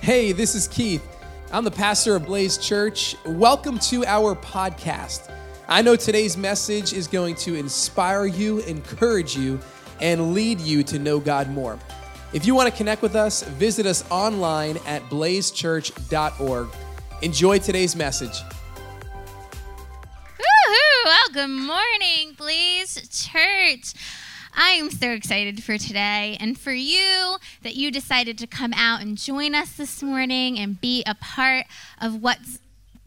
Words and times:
Hey, 0.00 0.32
this 0.32 0.54
is 0.54 0.68
Keith. 0.68 1.06
I'm 1.52 1.64
the 1.64 1.70
pastor 1.70 2.16
of 2.16 2.24
Blaze 2.24 2.56
Church. 2.56 3.14
Welcome 3.26 3.78
to 3.80 4.06
our 4.06 4.34
podcast. 4.34 5.30
I 5.66 5.82
know 5.82 5.96
today's 5.96 6.36
message 6.36 6.94
is 6.94 7.06
going 7.06 7.34
to 7.36 7.56
inspire 7.56 8.24
you, 8.24 8.60
encourage 8.60 9.36
you, 9.36 9.60
and 10.00 10.32
lead 10.32 10.60
you 10.60 10.82
to 10.84 10.98
know 10.98 11.20
God 11.20 11.50
more. 11.50 11.78
If 12.32 12.46
you 12.46 12.54
want 12.54 12.70
to 12.70 12.76
connect 12.76 13.02
with 13.02 13.16
us, 13.16 13.42
visit 13.42 13.84
us 13.86 14.08
online 14.10 14.78
at 14.86 15.02
blazechurch.org. 15.10 16.68
Enjoy 17.20 17.58
today's 17.58 17.96
message. 17.96 18.40
Woohoo! 20.38 21.04
Well, 21.04 21.28
good 21.32 21.48
morning, 21.48 22.34
Blaze 22.36 22.94
Church. 23.10 23.92
I 24.60 24.70
am 24.70 24.90
so 24.90 25.12
excited 25.12 25.62
for 25.62 25.78
today 25.78 26.36
and 26.40 26.58
for 26.58 26.72
you 26.72 27.36
that 27.62 27.76
you 27.76 27.92
decided 27.92 28.36
to 28.38 28.46
come 28.48 28.72
out 28.74 29.00
and 29.00 29.16
join 29.16 29.54
us 29.54 29.70
this 29.74 30.02
morning 30.02 30.58
and 30.58 30.80
be 30.80 31.04
a 31.06 31.14
part 31.14 31.66
of 32.00 32.20
what's 32.20 32.58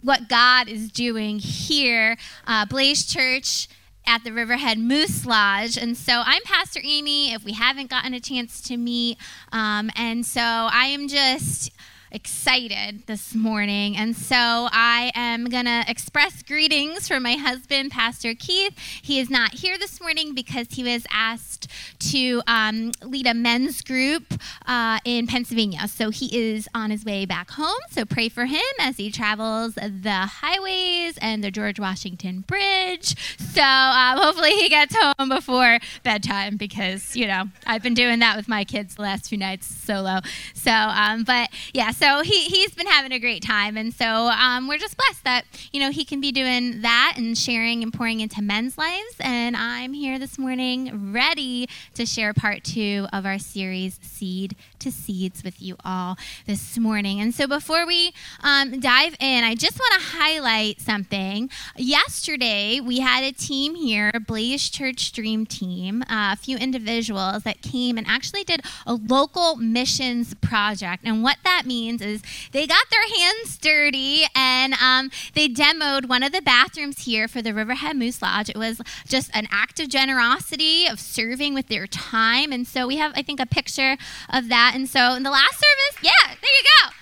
what 0.01 0.29
God 0.29 0.69
is 0.69 0.89
doing 0.89 1.39
here, 1.39 2.15
uh, 2.47 2.65
Blaze 2.65 3.05
Church 3.05 3.67
at 4.07 4.23
the 4.23 4.31
Riverhead 4.31 4.79
Moose 4.79 5.25
Lodge. 5.25 5.77
And 5.77 5.97
so 5.97 6.23
I'm 6.25 6.41
Pastor 6.43 6.79
Amy, 6.85 7.33
if 7.33 7.43
we 7.43 7.51
haven't 7.51 7.89
gotten 7.89 8.13
a 8.13 8.21
chance 8.21 8.61
to 8.61 8.77
meet. 8.77 9.17
Um, 9.51 9.91
and 9.97 10.25
so 10.25 10.41
I 10.41 10.85
am 10.85 11.09
just 11.09 11.69
excited 12.11 13.03
this 13.07 13.33
morning. 13.33 13.95
And 13.95 14.15
so 14.15 14.35
I 14.35 15.11
am 15.15 15.45
going 15.45 15.65
to 15.65 15.83
express 15.87 16.43
greetings 16.43 17.07
from 17.07 17.23
my 17.23 17.35
husband, 17.35 17.91
Pastor 17.91 18.33
Keith. 18.35 18.77
He 19.01 19.19
is 19.19 19.29
not 19.29 19.53
here 19.53 19.77
this 19.77 20.01
morning 20.01 20.33
because 20.33 20.67
he 20.71 20.83
was 20.83 21.05
asked 21.09 21.67
to 22.11 22.41
um, 22.47 22.91
lead 23.01 23.27
a 23.27 23.33
men's 23.33 23.81
group 23.81 24.33
uh, 24.65 24.99
in 25.05 25.27
Pennsylvania. 25.27 25.87
So 25.87 26.09
he 26.09 26.35
is 26.35 26.67
on 26.73 26.91
his 26.91 27.05
way 27.05 27.25
back 27.25 27.51
home. 27.51 27.79
So 27.89 28.05
pray 28.05 28.29
for 28.29 28.45
him 28.45 28.61
as 28.79 28.97
he 28.97 29.11
travels 29.11 29.75
the 29.75 30.29
highways 30.29 31.17
and 31.19 31.43
the 31.43 31.51
George 31.51 31.79
Washington 31.79 32.41
Bridge. 32.41 33.15
So 33.37 33.61
um, 33.61 34.17
hopefully 34.17 34.51
he 34.51 34.69
gets 34.69 34.95
home 34.95 35.29
before 35.29 35.79
bedtime 36.03 36.57
because, 36.57 37.15
you 37.15 37.27
know, 37.27 37.45
I've 37.65 37.83
been 37.83 37.93
doing 37.93 38.19
that 38.19 38.35
with 38.35 38.47
my 38.47 38.63
kids 38.63 38.95
the 38.95 39.03
last 39.03 39.29
few 39.29 39.37
nights 39.37 39.67
solo. 39.67 40.19
So, 40.53 40.71
um, 40.71 41.23
but 41.23 41.49
yeah, 41.73 41.91
so 42.01 42.21
he, 42.21 42.45
he's 42.45 42.73
been 42.73 42.87
having 42.87 43.11
a 43.11 43.19
great 43.19 43.43
time. 43.43 43.77
And 43.77 43.93
so 43.93 44.05
um, 44.05 44.67
we're 44.67 44.79
just 44.79 44.97
blessed 44.97 45.23
that, 45.23 45.45
you 45.71 45.79
know, 45.79 45.91
he 45.91 46.03
can 46.03 46.19
be 46.19 46.31
doing 46.31 46.81
that 46.81 47.13
and 47.15 47.37
sharing 47.37 47.83
and 47.83 47.93
pouring 47.93 48.21
into 48.21 48.41
men's 48.41 48.75
lives. 48.75 49.15
And 49.19 49.55
I'm 49.55 49.93
here 49.93 50.17
this 50.17 50.39
morning 50.39 51.13
ready 51.13 51.69
to 51.93 52.07
share 52.07 52.33
part 52.33 52.63
two 52.63 53.05
of 53.13 53.27
our 53.27 53.37
series, 53.37 53.99
Seed 54.01 54.55
to 54.79 54.91
Seeds, 54.91 55.43
with 55.43 55.61
you 55.61 55.75
all 55.85 56.17
this 56.47 56.75
morning. 56.79 57.21
And 57.21 57.35
so 57.35 57.45
before 57.45 57.85
we 57.85 58.13
um, 58.41 58.79
dive 58.79 59.15
in, 59.19 59.43
I 59.43 59.53
just 59.53 59.77
want 59.79 60.01
to 60.01 60.07
highlight 60.17 60.81
something. 60.81 61.51
Yesterday, 61.75 62.79
we 62.79 62.99
had 62.99 63.23
a 63.23 63.31
team 63.31 63.75
here, 63.75 64.11
Blaze 64.25 64.71
Church 64.71 65.11
Dream 65.11 65.45
Team, 65.45 66.01
uh, 66.09 66.33
a 66.33 66.35
few 66.35 66.57
individuals 66.57 67.43
that 67.43 67.61
came 67.61 67.99
and 67.99 68.07
actually 68.07 68.43
did 68.43 68.61
a 68.87 68.95
local 68.95 69.55
missions 69.57 70.33
project. 70.41 71.03
And 71.05 71.21
what 71.21 71.37
that 71.43 71.67
means 71.67 71.90
is 71.99 72.21
they 72.51 72.67
got 72.67 72.85
their 72.91 73.01
hands 73.19 73.57
dirty 73.57 74.23
and 74.35 74.73
um, 74.75 75.09
they 75.33 75.49
demoed 75.49 76.07
one 76.07 76.21
of 76.21 76.31
the 76.31 76.41
bathrooms 76.41 77.05
here 77.05 77.27
for 77.27 77.41
the 77.41 77.53
Riverhead 77.53 77.97
Moose 77.97 78.21
Lodge. 78.21 78.49
It 78.49 78.57
was 78.57 78.79
just 79.07 79.31
an 79.33 79.47
act 79.51 79.79
of 79.79 79.89
generosity, 79.89 80.85
of 80.85 80.99
serving 80.99 81.55
with 81.55 81.67
their 81.67 81.87
time. 81.87 82.51
And 82.51 82.67
so 82.67 82.85
we 82.85 82.97
have, 82.97 83.11
I 83.15 83.23
think, 83.23 83.39
a 83.39 83.47
picture 83.47 83.97
of 84.29 84.49
that. 84.49 84.73
And 84.75 84.87
so 84.87 85.15
in 85.15 85.23
the 85.23 85.31
last 85.31 85.55
service, 85.55 86.03
yeah, 86.03 86.27
there 86.27 86.35
you 86.41 86.63
go. 86.83 87.00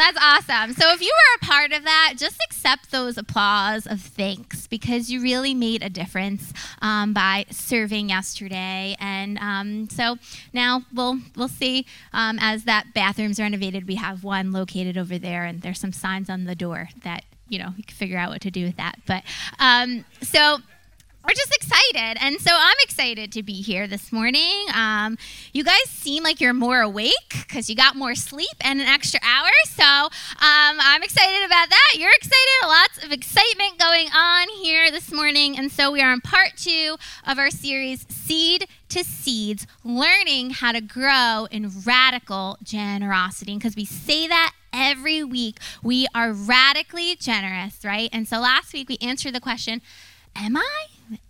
That's 0.00 0.16
awesome. 0.18 0.72
So 0.72 0.90
if 0.94 1.02
you 1.02 1.12
were 1.12 1.46
a 1.46 1.46
part 1.46 1.72
of 1.72 1.84
that, 1.84 2.14
just 2.16 2.40
accept 2.46 2.90
those 2.90 3.18
applause 3.18 3.86
of 3.86 4.00
thanks 4.00 4.66
because 4.66 5.10
you 5.10 5.20
really 5.20 5.52
made 5.52 5.82
a 5.82 5.90
difference 5.90 6.54
um, 6.80 7.12
by 7.12 7.44
serving 7.50 8.08
yesterday. 8.08 8.96
And 8.98 9.36
um, 9.36 9.90
so 9.90 10.16
now 10.54 10.86
we'll 10.94 11.18
we'll 11.36 11.48
see 11.48 11.84
um, 12.14 12.38
as 12.40 12.64
that 12.64 12.94
bathroom's 12.94 13.38
renovated. 13.38 13.86
We 13.86 13.96
have 13.96 14.24
one 14.24 14.52
located 14.52 14.96
over 14.96 15.18
there, 15.18 15.44
and 15.44 15.60
there's 15.60 15.78
some 15.78 15.92
signs 15.92 16.30
on 16.30 16.44
the 16.44 16.54
door 16.54 16.88
that 17.04 17.24
you 17.50 17.58
know 17.58 17.74
you 17.76 17.84
can 17.84 17.94
figure 17.94 18.16
out 18.16 18.30
what 18.30 18.40
to 18.40 18.50
do 18.50 18.64
with 18.64 18.78
that. 18.78 18.94
But 19.06 19.22
um, 19.58 20.06
so 20.22 20.60
we're 21.24 21.34
just 21.34 21.54
excited. 21.54 22.18
And 22.20 22.40
so 22.40 22.50
I'm 22.52 22.76
excited 22.82 23.30
to 23.32 23.42
be 23.42 23.60
here 23.60 23.86
this 23.86 24.10
morning. 24.10 24.66
Um, 24.74 25.18
you 25.52 25.62
guys 25.62 25.84
seem 25.86 26.22
like 26.22 26.40
you're 26.40 26.54
more 26.54 26.80
awake 26.80 27.12
because 27.30 27.68
you 27.68 27.76
got 27.76 27.94
more 27.94 28.14
sleep 28.14 28.48
and 28.60 28.80
an 28.80 28.86
extra 28.86 29.20
hour. 29.22 29.50
So 29.66 29.84
um, 29.84 30.10
I'm 30.40 31.02
excited 31.02 31.44
about 31.44 31.68
that. 31.68 31.94
You're 31.96 32.10
excited. 32.10 32.66
Lots 32.66 33.04
of 33.04 33.12
excitement 33.12 33.78
going 33.78 34.08
on 34.08 34.48
here 34.62 34.90
this 34.90 35.12
morning. 35.12 35.58
And 35.58 35.70
so 35.70 35.92
we 35.92 36.00
are 36.00 36.10
on 36.10 36.20
part 36.22 36.56
two 36.56 36.96
of 37.26 37.38
our 37.38 37.50
series, 37.50 38.06
Seed 38.08 38.66
to 38.88 39.04
Seeds, 39.04 39.66
learning 39.84 40.50
how 40.50 40.72
to 40.72 40.80
grow 40.80 41.46
in 41.50 41.70
radical 41.84 42.56
generosity. 42.62 43.56
Because 43.56 43.76
we 43.76 43.84
say 43.84 44.26
that 44.26 44.52
every 44.72 45.22
week, 45.22 45.58
we 45.82 46.06
are 46.14 46.32
radically 46.32 47.14
generous, 47.16 47.84
right? 47.84 48.08
And 48.12 48.26
so 48.26 48.38
last 48.40 48.72
week 48.72 48.88
we 48.88 48.96
answered 49.02 49.34
the 49.34 49.40
question, 49.40 49.82
Am 50.34 50.56
I? 50.56 50.86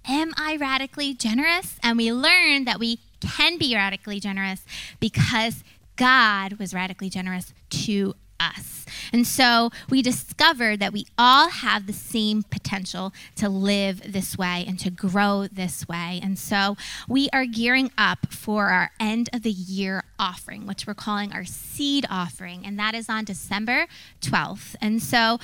Am 0.08 0.32
I 0.36 0.56
radically 0.56 1.14
generous? 1.14 1.78
And 1.82 1.96
we 1.96 2.12
learned 2.12 2.66
that 2.66 2.78
we 2.78 3.00
can 3.20 3.58
be 3.58 3.74
radically 3.74 4.20
generous 4.20 4.64
because 4.98 5.62
God 5.96 6.54
was 6.54 6.72
radically 6.72 7.10
generous 7.10 7.52
to 7.70 8.14
us. 8.38 8.79
And 9.12 9.26
so 9.26 9.70
we 9.88 10.02
discovered 10.02 10.80
that 10.80 10.92
we 10.92 11.06
all 11.18 11.48
have 11.48 11.86
the 11.86 11.92
same 11.92 12.42
potential 12.42 13.12
to 13.36 13.48
live 13.48 14.12
this 14.12 14.36
way 14.36 14.64
and 14.66 14.78
to 14.80 14.90
grow 14.90 15.46
this 15.46 15.88
way. 15.88 16.20
And 16.22 16.38
so 16.38 16.76
we 17.08 17.28
are 17.32 17.46
gearing 17.46 17.90
up 17.96 18.32
for 18.32 18.68
our 18.68 18.90
end 19.00 19.28
of 19.32 19.42
the 19.42 19.50
year 19.50 20.04
offering, 20.18 20.66
which 20.66 20.86
we're 20.86 20.94
calling 20.94 21.32
our 21.32 21.44
seed 21.44 22.06
offering, 22.10 22.66
and 22.66 22.78
that 22.78 22.94
is 22.94 23.08
on 23.08 23.24
December 23.24 23.86
12th. 24.20 24.76
And 24.80 25.02
so 25.02 25.38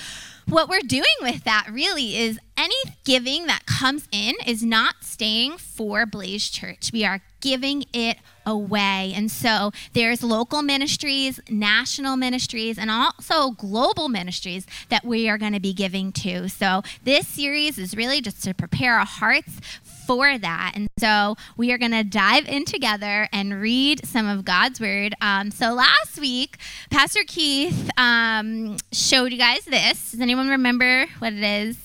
what 0.46 0.68
we're 0.68 0.80
doing 0.80 1.04
with 1.20 1.44
that 1.44 1.66
really 1.70 2.16
is 2.16 2.38
any 2.56 2.74
giving 3.04 3.46
that 3.46 3.66
comes 3.66 4.08
in 4.12 4.34
is 4.46 4.62
not 4.62 4.96
staying 5.02 5.58
for 5.58 6.06
Blaze 6.06 6.48
Church. 6.48 6.90
We 6.92 7.04
are 7.04 7.20
giving 7.40 7.84
it 7.92 8.18
away. 8.46 9.12
And 9.14 9.30
so 9.30 9.72
there's 9.92 10.22
local 10.22 10.62
ministries, 10.62 11.40
national 11.50 12.16
ministries, 12.16 12.78
and 12.78 12.90
also 12.90 13.35
global 13.56 14.08
ministries 14.08 14.66
that 14.88 15.04
we 15.04 15.28
are 15.28 15.38
going 15.38 15.52
to 15.52 15.60
be 15.60 15.72
giving 15.72 16.12
to. 16.12 16.48
So 16.48 16.82
this 17.04 17.26
series 17.28 17.78
is 17.78 17.96
really 17.96 18.20
just 18.20 18.42
to 18.44 18.54
prepare 18.54 18.98
our 18.98 19.06
hearts 19.06 19.60
for 20.06 20.38
that. 20.38 20.72
And 20.74 20.88
so 20.98 21.36
we 21.56 21.72
are 21.72 21.78
going 21.78 21.90
to 21.92 22.04
dive 22.04 22.46
in 22.48 22.64
together 22.64 23.28
and 23.32 23.60
read 23.60 24.06
some 24.06 24.26
of 24.26 24.44
God's 24.44 24.80
word. 24.80 25.14
Um, 25.20 25.50
so 25.50 25.74
last 25.74 26.18
week, 26.18 26.58
Pastor 26.90 27.20
Keith 27.26 27.90
um, 27.96 28.76
showed 28.92 29.32
you 29.32 29.38
guys 29.38 29.64
this. 29.64 30.12
Does 30.12 30.20
anyone 30.20 30.48
remember 30.48 31.06
what 31.18 31.32
it 31.32 31.42
is? 31.42 31.76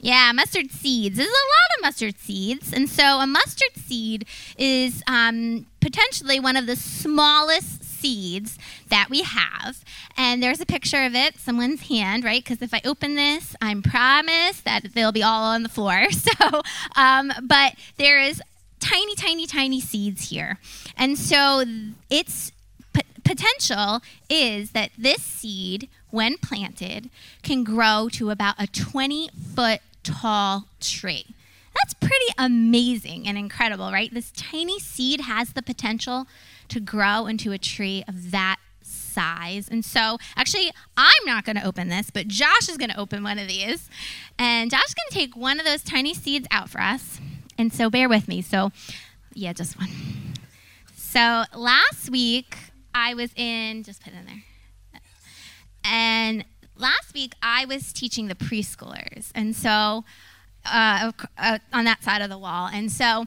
Yeah, 0.00 0.30
mustard 0.32 0.70
seeds. 0.70 1.16
There's 1.16 1.28
a 1.28 1.32
lot 1.32 1.76
of 1.76 1.82
mustard 1.82 2.18
seeds. 2.18 2.72
And 2.72 2.88
so 2.88 3.18
a 3.18 3.26
mustard 3.26 3.76
seed 3.76 4.26
is 4.56 5.02
um, 5.08 5.66
potentially 5.80 6.38
one 6.38 6.56
of 6.56 6.66
the 6.66 6.76
smallest 6.76 7.77
seeds 7.98 8.58
that 8.88 9.08
we 9.10 9.22
have. 9.22 9.84
And 10.16 10.42
there's 10.42 10.60
a 10.60 10.66
picture 10.66 11.04
of 11.04 11.14
it, 11.14 11.38
someone's 11.38 11.88
hand, 11.88 12.24
right? 12.24 12.42
Because 12.42 12.62
if 12.62 12.72
I 12.72 12.80
open 12.84 13.14
this, 13.14 13.54
I'm 13.60 13.82
promised 13.82 14.64
that 14.64 14.94
they'll 14.94 15.12
be 15.12 15.22
all 15.22 15.44
on 15.44 15.62
the 15.62 15.68
floor. 15.68 16.06
So, 16.18 16.62
um, 16.96 17.32
but 17.42 17.74
there 17.96 18.20
is 18.20 18.42
tiny, 18.80 19.14
tiny, 19.14 19.46
tiny 19.46 19.80
seeds 19.80 20.30
here. 20.30 20.58
And 20.96 21.18
so 21.18 21.64
its 22.10 22.52
p- 22.92 23.02
potential 23.24 24.00
is 24.28 24.72
that 24.72 24.90
this 24.98 25.22
seed, 25.22 25.88
when 26.10 26.36
planted, 26.38 27.08
can 27.42 27.64
grow 27.64 28.08
to 28.12 28.30
about 28.30 28.56
a 28.58 28.66
20 28.66 29.30
foot 29.54 29.80
tall 30.02 30.66
tree. 30.80 31.26
That's 31.74 31.94
pretty 31.94 32.32
amazing 32.36 33.28
and 33.28 33.38
incredible, 33.38 33.92
right? 33.92 34.12
This 34.12 34.32
tiny 34.32 34.80
seed 34.80 35.22
has 35.22 35.52
the 35.52 35.62
potential 35.62 36.26
to 36.68 36.80
grow 36.80 37.26
into 37.26 37.52
a 37.52 37.58
tree 37.58 38.04
of 38.06 38.30
that 38.30 38.56
size. 38.82 39.68
And 39.68 39.84
so, 39.84 40.18
actually, 40.36 40.70
I'm 40.96 41.24
not 41.26 41.44
going 41.44 41.56
to 41.56 41.66
open 41.66 41.88
this, 41.88 42.10
but 42.10 42.28
Josh 42.28 42.68
is 42.68 42.76
going 42.76 42.90
to 42.90 42.98
open 42.98 43.22
one 43.22 43.38
of 43.38 43.48
these. 43.48 43.88
And 44.38 44.70
Josh 44.70 44.86
is 44.86 44.94
going 44.94 45.08
to 45.10 45.14
take 45.14 45.36
one 45.36 45.58
of 45.58 45.66
those 45.66 45.82
tiny 45.82 46.14
seeds 46.14 46.46
out 46.50 46.70
for 46.70 46.80
us. 46.80 47.20
And 47.56 47.72
so, 47.72 47.90
bear 47.90 48.08
with 48.08 48.28
me. 48.28 48.42
So, 48.42 48.72
yeah, 49.34 49.52
just 49.52 49.78
one. 49.78 49.90
So, 50.94 51.44
last 51.54 52.10
week, 52.10 52.56
I 52.94 53.14
was 53.14 53.32
in, 53.34 53.82
just 53.82 54.02
put 54.02 54.12
it 54.12 54.16
in 54.16 54.26
there. 54.26 55.00
And 55.84 56.44
last 56.76 57.14
week, 57.14 57.34
I 57.42 57.64
was 57.64 57.92
teaching 57.92 58.28
the 58.28 58.34
preschoolers. 58.34 59.30
And 59.34 59.56
so, 59.56 60.04
uh, 60.64 61.12
uh, 61.38 61.58
on 61.72 61.84
that 61.84 62.02
side 62.02 62.22
of 62.22 62.30
the 62.30 62.38
wall. 62.38 62.68
And 62.72 62.92
so, 62.92 63.26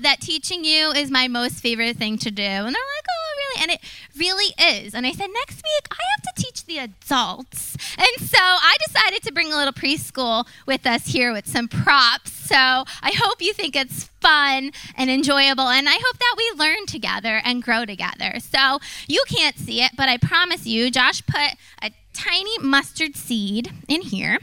that 0.00 0.20
teaching 0.20 0.64
you 0.64 0.90
is 0.92 1.10
my 1.10 1.28
most 1.28 1.60
favorite 1.60 1.96
thing 1.96 2.18
to 2.18 2.30
do. 2.30 2.42
And 2.42 2.74
they're 2.74 2.90
like, 2.96 3.06
oh, 3.08 3.34
really? 3.36 3.62
And 3.62 3.70
it 3.72 3.80
really 4.16 4.54
is. 4.58 4.94
And 4.94 5.06
I 5.06 5.12
said, 5.12 5.28
next 5.32 5.56
week, 5.56 5.88
I 5.90 6.02
have 6.16 6.34
to 6.34 6.42
teach 6.42 6.64
the 6.64 6.78
adults. 6.78 7.76
And 7.98 8.28
so 8.28 8.38
I 8.38 8.76
decided 8.86 9.22
to 9.22 9.32
bring 9.32 9.52
a 9.52 9.56
little 9.56 9.72
preschool 9.72 10.46
with 10.66 10.86
us 10.86 11.06
here 11.06 11.32
with 11.32 11.46
some 11.46 11.68
props. 11.68 12.32
So 12.32 12.56
I 12.56 13.12
hope 13.16 13.40
you 13.40 13.52
think 13.52 13.76
it's 13.76 14.04
fun 14.20 14.72
and 14.96 15.10
enjoyable. 15.10 15.68
And 15.68 15.88
I 15.88 15.94
hope 15.94 16.18
that 16.18 16.34
we 16.36 16.52
learn 16.58 16.86
together 16.86 17.40
and 17.44 17.62
grow 17.62 17.84
together. 17.84 18.38
So 18.40 18.78
you 19.06 19.22
can't 19.28 19.56
see 19.56 19.82
it, 19.82 19.92
but 19.96 20.08
I 20.08 20.16
promise 20.16 20.66
you, 20.66 20.90
Josh 20.90 21.24
put 21.26 21.56
a 21.82 21.92
tiny 22.12 22.58
mustard 22.58 23.16
seed 23.16 23.72
in 23.88 24.02
here. 24.02 24.38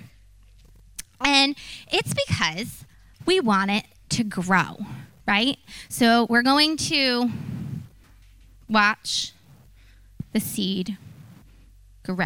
And 1.19 1.56
it's 1.92 2.13
because 2.13 2.86
we 3.25 3.39
want 3.39 3.72
it 3.72 3.86
to 4.10 4.24
grow, 4.24 4.78
right? 5.27 5.57
So 5.89 6.25
we're 6.29 6.41
going 6.41 6.77
to 6.77 7.29
watch 8.69 9.33
the 10.33 10.39
seed 10.39 10.97
grow. 12.03 12.25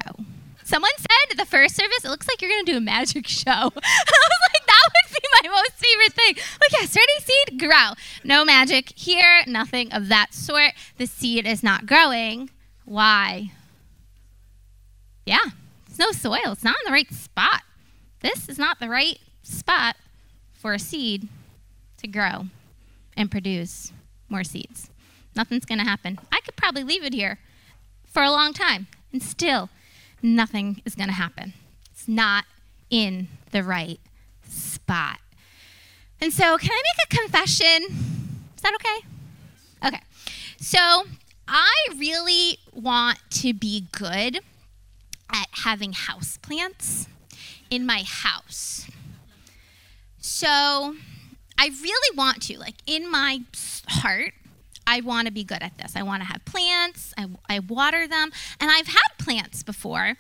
Someone 0.64 0.92
said 0.98 1.38
the 1.38 1.46
first 1.46 1.76
service, 1.76 2.06
it 2.06 2.10
looks 2.10 2.28
like 2.28 2.42
you're 2.42 2.52
going 2.52 2.66
to 2.66 2.72
do 2.72 2.78
a 2.78 2.82
magic 2.82 3.28
show. 3.28 3.52
I 3.52 3.60
was 3.60 3.72
like, 3.74 4.66
that 4.68 4.88
would 4.88 5.22
be 5.22 5.28
my 5.44 5.50
most 5.50 5.74
favorite 5.74 6.14
thing. 6.14 6.36
Like, 6.62 6.72
yes, 6.72 6.96
ready, 6.96 7.12
seed, 7.20 7.60
grow. 7.60 7.94
No 8.24 8.46
magic 8.46 8.94
here, 8.96 9.44
nothing 9.48 9.92
of 9.92 10.08
that 10.08 10.34
sort. 10.34 10.74
The 10.98 11.08
seed 11.08 11.46
is 11.46 11.64
not 11.64 11.88
growing. 11.88 12.52
Why? 12.86 13.52
Yeah, 15.26 15.46
it's 15.88 16.00
no 16.00 16.12
soil. 16.12 16.52
It's 16.54 16.64
not 16.64 16.76
in 16.86 16.92
the 16.92 16.94
right 16.94 17.12
spot. 17.12 17.64
This 18.22 18.48
is 18.48 18.58
not 18.58 18.80
the 18.80 18.90
right 18.90 19.20
spot 19.44 19.96
for 20.54 20.74
a 20.74 20.80
seed 20.80 21.28
to 21.98 22.08
grow 22.08 22.46
and 23.22 23.32
produce 23.32 23.94
more 24.28 24.44
seeds. 24.44 24.90
Nothing's 25.36 25.66
going 25.66 25.78
to 25.78 25.86
happen. 25.86 26.20
I 26.32 26.42
could 26.42 26.56
probably 26.56 26.84
leave 26.84 27.04
it 27.04 27.14
here 27.14 27.40
for 28.04 28.24
a 28.24 28.32
long 28.32 28.52
time 28.52 28.88
and 29.14 29.22
still 29.22 29.70
nothing 30.22 30.82
is 30.84 30.96
going 30.96 31.08
to 31.08 31.16
happen. 31.16 31.54
It's 31.92 32.08
not 32.08 32.46
in 32.90 33.28
the 33.52 33.64
right 33.64 34.00
spot. 34.46 35.20
And 36.20 36.34
so, 36.34 36.58
can 36.58 36.72
I 36.72 36.82
make 36.82 37.06
a 37.12 37.16
confession? 37.16 37.96
Is 38.56 38.62
that 38.62 38.74
okay? 38.76 39.88
Okay. 39.88 40.04
So, 40.60 41.04
I 41.48 41.74
really 41.98 42.58
want 42.74 43.20
to 43.32 43.54
be 43.54 43.88
good 43.92 44.40
at 45.32 45.48
having 45.52 45.94
house 45.94 46.38
plants 46.38 47.08
in 47.70 47.86
my 47.86 48.04
house. 48.06 48.88
So, 50.20 50.96
I 51.62 51.70
really 51.84 52.18
want 52.18 52.42
to, 52.44 52.58
like 52.58 52.78
in 52.88 53.10
my 53.10 53.42
heart, 53.88 54.34
I 54.88 55.02
want 55.02 55.28
to 55.28 55.32
be 55.32 55.44
good 55.44 55.62
at 55.62 55.78
this. 55.78 55.96
I 55.96 56.02
want 56.02 56.24
to 56.24 56.28
have 56.28 56.44
plants. 56.44 57.14
I, 57.16 57.28
I 57.48 57.60
water 57.60 58.08
them. 58.08 58.32
And 58.60 58.72
I've 58.72 58.88
had 58.88 59.10
plants 59.20 59.62
before. 59.62 60.16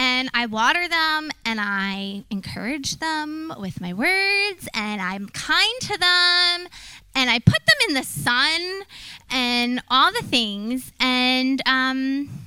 And 0.00 0.28
I 0.34 0.46
water 0.46 0.88
them 0.88 1.30
and 1.44 1.60
I 1.62 2.24
encourage 2.28 2.96
them 2.96 3.54
with 3.56 3.80
my 3.80 3.94
words. 3.94 4.68
And 4.74 5.00
I'm 5.00 5.28
kind 5.28 5.80
to 5.82 5.96
them. 5.96 6.68
And 7.14 7.30
I 7.30 7.38
put 7.38 7.64
them 7.66 7.76
in 7.88 7.94
the 7.94 8.02
sun 8.02 8.82
and 9.30 9.80
all 9.88 10.10
the 10.10 10.24
things. 10.24 10.90
And 10.98 11.62
um, 11.66 12.46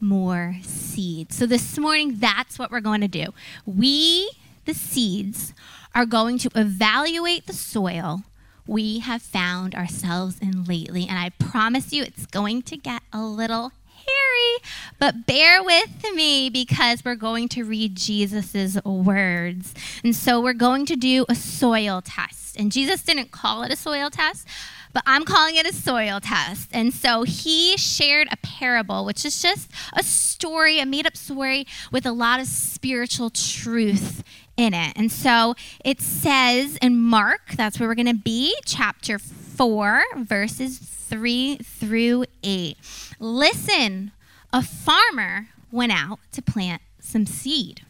more 0.00 0.56
seeds. 0.62 1.36
So 1.36 1.44
this 1.44 1.76
morning, 1.76 2.16
that's 2.20 2.58
what 2.58 2.70
we're 2.70 2.80
going 2.80 3.02
to 3.02 3.08
do. 3.08 3.26
We, 3.66 4.30
the 4.64 4.74
seeds, 4.74 5.52
are 5.94 6.06
going 6.06 6.38
to 6.38 6.50
evaluate 6.54 7.46
the 7.46 7.52
soil 7.52 8.22
we 8.66 9.00
have 9.00 9.22
found 9.22 9.74
ourselves 9.74 10.38
in 10.40 10.64
lately. 10.64 11.06
And 11.08 11.18
I 11.18 11.30
promise 11.30 11.92
you, 11.92 12.02
it's 12.02 12.26
going 12.26 12.62
to 12.62 12.76
get 12.76 13.02
a 13.12 13.22
little 13.22 13.72
hairy, 14.06 14.70
but 14.98 15.26
bear 15.26 15.62
with 15.62 16.04
me 16.14 16.50
because 16.50 17.04
we're 17.04 17.14
going 17.14 17.48
to 17.50 17.64
read 17.64 17.96
Jesus' 17.96 18.76
words. 18.84 19.74
And 20.04 20.14
so 20.14 20.40
we're 20.40 20.52
going 20.52 20.86
to 20.86 20.96
do 20.96 21.24
a 21.28 21.34
soil 21.34 22.02
test. 22.02 22.56
And 22.58 22.72
Jesus 22.72 23.02
didn't 23.02 23.30
call 23.30 23.62
it 23.62 23.72
a 23.72 23.76
soil 23.76 24.10
test, 24.10 24.46
but 24.92 25.02
I'm 25.06 25.24
calling 25.24 25.56
it 25.56 25.66
a 25.66 25.72
soil 25.72 26.20
test. 26.20 26.70
And 26.72 26.92
so 26.92 27.22
he 27.22 27.76
shared 27.76 28.28
a 28.30 28.36
parable, 28.38 29.04
which 29.04 29.24
is 29.24 29.42
just 29.42 29.70
a 29.92 30.02
story, 30.02 30.78
a 30.78 30.86
made 30.86 31.06
up 31.06 31.16
story 31.16 31.66
with 31.92 32.06
a 32.06 32.12
lot 32.12 32.40
of 32.40 32.46
spiritual 32.46 33.30
truth 33.30 34.22
in 34.56 34.74
it. 34.74 34.92
And 34.96 35.10
so 35.12 35.54
it 35.84 36.00
says 36.00 36.76
in 36.76 36.98
Mark, 36.98 37.52
that's 37.56 37.78
where 37.78 37.88
we're 37.88 37.94
going 37.94 38.06
to 38.06 38.14
be, 38.14 38.56
chapter 38.64 39.18
4, 39.18 40.02
verses 40.16 40.78
3 40.78 41.56
through 41.56 42.24
8. 42.42 42.76
Listen, 43.20 44.12
a 44.52 44.62
farmer 44.62 45.48
went 45.70 45.92
out 45.92 46.18
to 46.32 46.42
plant 46.42 46.82
some 47.00 47.26
seed. 47.26 47.82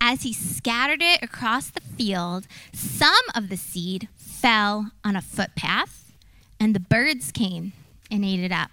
As 0.00 0.22
he 0.22 0.32
scattered 0.32 1.00
it 1.00 1.22
across 1.22 1.70
the 1.70 1.80
field, 1.80 2.46
some 2.72 3.14
of 3.34 3.48
the 3.48 3.56
seed 3.56 4.08
fell 4.16 4.90
on 5.04 5.14
a 5.14 5.22
footpath, 5.22 6.12
and 6.58 6.74
the 6.74 6.80
birds 6.80 7.30
came 7.30 7.72
and 8.10 8.24
ate 8.24 8.40
it 8.40 8.52
up. 8.52 8.70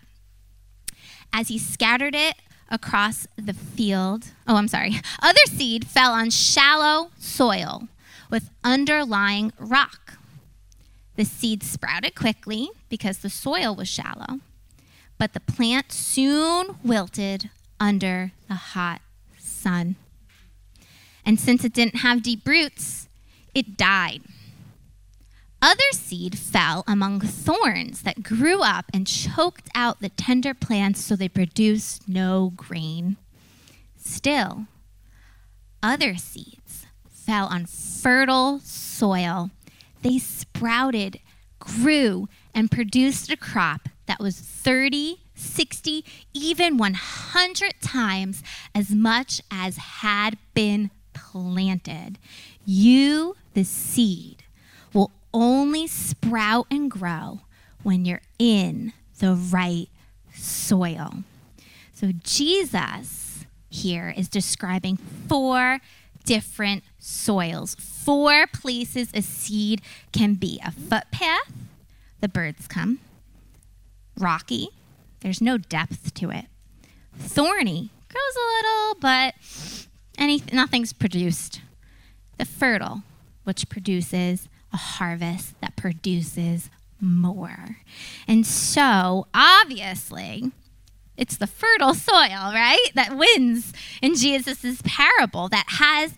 As 1.32 1.50
he 1.50 1.60
scattered 1.60 2.16
it 2.16 2.36
across 2.70 3.28
the 3.36 3.54
field. 3.54 4.28
Oh, 4.48 4.56
I'm 4.56 4.68
sorry. 4.68 5.02
Other 5.22 5.40
seed 5.48 5.86
fell 5.88 6.12
on 6.12 6.30
shallow 6.30 7.12
soil 7.18 7.88
with 8.30 8.50
underlying 8.64 9.52
rock. 9.60 10.14
The 11.16 11.26
seed 11.26 11.64
sprouted 11.64 12.16
quickly 12.16 12.70
because 12.88 13.20
the 13.20 13.30
soil 13.30 13.76
was 13.76 13.90
shallow, 13.90 14.40
but 15.18 15.34
the 15.34 15.42
plant 15.42 15.92
soon 15.92 16.78
wilted 16.84 17.50
under 17.80 18.32
the 18.48 18.56
hot 18.56 19.02
sun. 19.38 19.96
And 21.26 21.40
since 21.40 21.66
it 21.66 21.74
didn't 21.74 21.98
have 21.98 22.24
deep 22.24 22.48
roots, 22.48 23.10
it 23.54 23.78
died. 23.78 24.22
Other 25.62 25.92
seed 25.92 26.38
fell 26.38 26.86
among 26.88 27.20
thorns 27.20 28.04
that 28.04 28.24
grew 28.24 28.62
up 28.62 28.86
and 28.94 29.06
choked 29.06 29.70
out 29.76 30.00
the 30.00 30.10
tender 30.10 30.54
plants 30.54 31.04
so 31.04 31.16
they 31.16 31.28
produced 31.28 32.08
no 32.08 32.54
grain. 32.56 33.18
Still, 33.98 34.68
other 35.84 36.16
seeds 36.16 36.86
fell 37.10 37.48
on 37.48 37.66
fertile 37.66 38.60
soil. 38.60 39.52
They 40.02 40.18
sprouted, 40.18 41.20
grew, 41.60 42.30
and 42.56 42.72
produced 42.72 43.30
a 43.30 43.38
crop 43.38 43.90
that 44.06 44.20
was 44.20 44.40
30, 44.40 45.20
60, 45.36 46.06
even 46.34 46.78
100 46.78 47.74
times 47.82 48.44
as 48.74 48.92
much 48.92 49.42
as 49.52 49.78
had 49.78 50.38
been 50.54 50.90
planted. 51.14 52.18
You, 52.66 53.36
the 53.54 53.66
seed, 53.66 54.39
only 55.34 55.88
sprout 55.88 56.68
and 56.72 56.90
grow 56.90 57.42
when 57.84 58.06
you're 58.06 58.22
in 58.38 58.94
the 59.20 59.34
right 59.36 59.88
soil. 60.34 61.24
So 61.94 62.12
Jesus 62.24 63.46
here 63.70 64.14
is 64.16 64.28
describing 64.30 64.98
four 64.98 65.80
different 66.26 66.84
soils, 66.98 67.76
four 67.76 68.48
places 68.48 69.10
a 69.14 69.22
seed 69.22 69.82
can 70.12 70.36
be. 70.36 70.60
A 70.66 70.72
footpath, 70.72 71.52
the 72.22 72.30
birds 72.30 72.68
come, 72.68 73.00
rocky, 74.18 74.70
there's 75.22 75.42
no 75.42 75.58
depth 75.58 76.14
to 76.16 76.30
it, 76.30 76.46
thorny, 77.18 77.90
grows 78.10 78.36
a 78.36 78.48
little, 78.58 78.96
but 79.02 79.36
any, 80.18 80.42
nothing's 80.52 80.94
produced, 80.94 81.62
the 82.38 82.46
fertile, 82.46 83.04
which 83.44 83.70
produces 83.70 84.48
a 84.74 84.78
harvest 84.78 85.60
that 85.62 85.76
produces 85.76 86.70
more. 87.02 87.78
And 88.28 88.46
so, 88.46 89.28
obviously, 89.34 90.52
it's 91.18 91.38
the 91.38 91.48
fertile 91.48 91.94
soil, 91.94 92.54
right? 92.54 92.92
That 92.96 93.18
wins 93.18 93.74
in 94.02 94.16
Jesus' 94.16 94.82
parable 94.84 95.50
that 95.50 95.66
has 95.68 96.14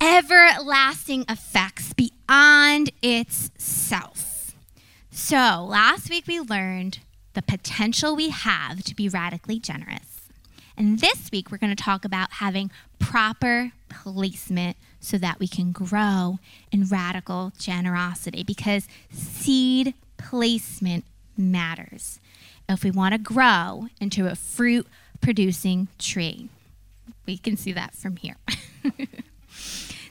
everlasting 0.00 1.24
effects 1.28 1.92
beyond 1.92 2.90
itself. 3.02 4.54
So, 5.10 5.66
last 5.68 6.10
week 6.10 6.26
we 6.26 6.40
learned 6.40 7.00
the 7.34 7.42
potential 7.42 8.16
we 8.16 8.30
have 8.30 8.82
to 8.84 8.94
be 8.94 9.08
radically 9.08 9.58
generous. 9.58 10.08
And 10.76 11.00
this 11.00 11.30
week 11.32 11.50
we're 11.50 11.58
going 11.58 11.74
to 11.74 11.82
talk 11.82 12.04
about 12.04 12.34
having 12.34 12.70
proper 12.98 13.72
placement 13.88 14.76
so 15.00 15.18
that 15.18 15.38
we 15.38 15.48
can 15.48 15.72
grow 15.72 16.38
in 16.70 16.84
radical 16.84 17.52
generosity 17.58 18.42
because 18.42 18.88
seed 19.10 19.94
placement 20.16 21.04
matters 21.36 22.18
if 22.68 22.84
we 22.84 22.90
want 22.90 23.12
to 23.12 23.18
grow 23.18 23.86
into 24.00 24.26
a 24.26 24.34
fruit 24.34 24.86
producing 25.20 25.88
tree. 25.98 26.48
We 27.26 27.38
can 27.38 27.56
see 27.56 27.72
that 27.72 27.94
from 27.94 28.16
here. 28.16 28.36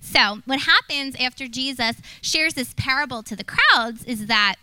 so, 0.02 0.40
what 0.46 0.62
happens 0.62 1.16
after 1.20 1.48
Jesus 1.48 1.98
shares 2.22 2.54
this 2.54 2.74
parable 2.76 3.24
to 3.24 3.36
the 3.36 3.44
crowds 3.44 4.04
is 4.06 4.28
that 4.28 4.56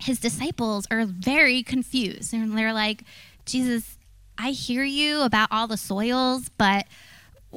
his 0.00 0.20
disciples 0.20 0.86
are 0.90 1.04
very 1.04 1.62
confused. 1.62 2.32
And 2.34 2.56
they're 2.56 2.72
like, 2.72 3.02
Jesus, 3.44 3.96
I 4.38 4.50
hear 4.50 4.84
you 4.84 5.22
about 5.22 5.48
all 5.50 5.66
the 5.66 5.76
soils, 5.76 6.50
but 6.58 6.86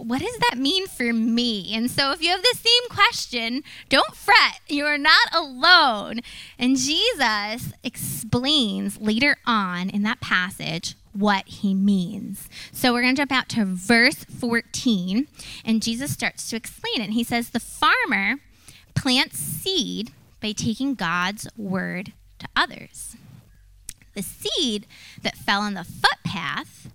what 0.04 0.22
does 0.22 0.38
that 0.40 0.58
mean 0.58 0.88
for 0.88 1.14
me? 1.14 1.74
And 1.74 1.90
so, 1.90 2.12
if 2.12 2.22
you 2.22 2.30
have 2.30 2.42
the 2.42 2.58
same 2.58 2.90
question, 2.90 3.64
don't 3.90 4.16
fret. 4.16 4.60
You 4.68 4.86
are 4.86 4.98
not 4.98 5.34
alone. 5.34 6.22
And 6.58 6.78
Jesus 6.78 7.74
explains 7.84 9.00
later 9.00 9.38
on 9.46 9.90
in 9.90 10.04
that 10.04 10.22
passage 10.22 10.96
what 11.14 11.48
he 11.48 11.74
means. 11.74 12.50
So, 12.72 12.94
we're 12.94 13.02
going 13.02 13.16
to 13.16 13.22
jump 13.22 13.32
out 13.32 13.50
to 13.50 13.66
verse 13.66 14.24
14, 14.24 15.28
and 15.66 15.82
Jesus 15.82 16.12
starts 16.12 16.50
to 16.50 16.56
explain 16.56 17.02
it. 17.02 17.12
He 17.12 17.24
says, 17.24 17.50
The 17.50 17.60
farmer 17.60 18.36
plants 18.96 19.38
seed 19.38 20.12
by 20.42 20.52
taking 20.52 20.96
God's 20.96 21.48
word 21.58 22.14
to 22.40 22.48
others. 22.56 23.16
The 24.14 24.24
seed 24.24 24.88
that 25.22 25.38
fell 25.38 25.62
on 25.62 25.76
the 25.76 25.84
footpath 25.84 26.90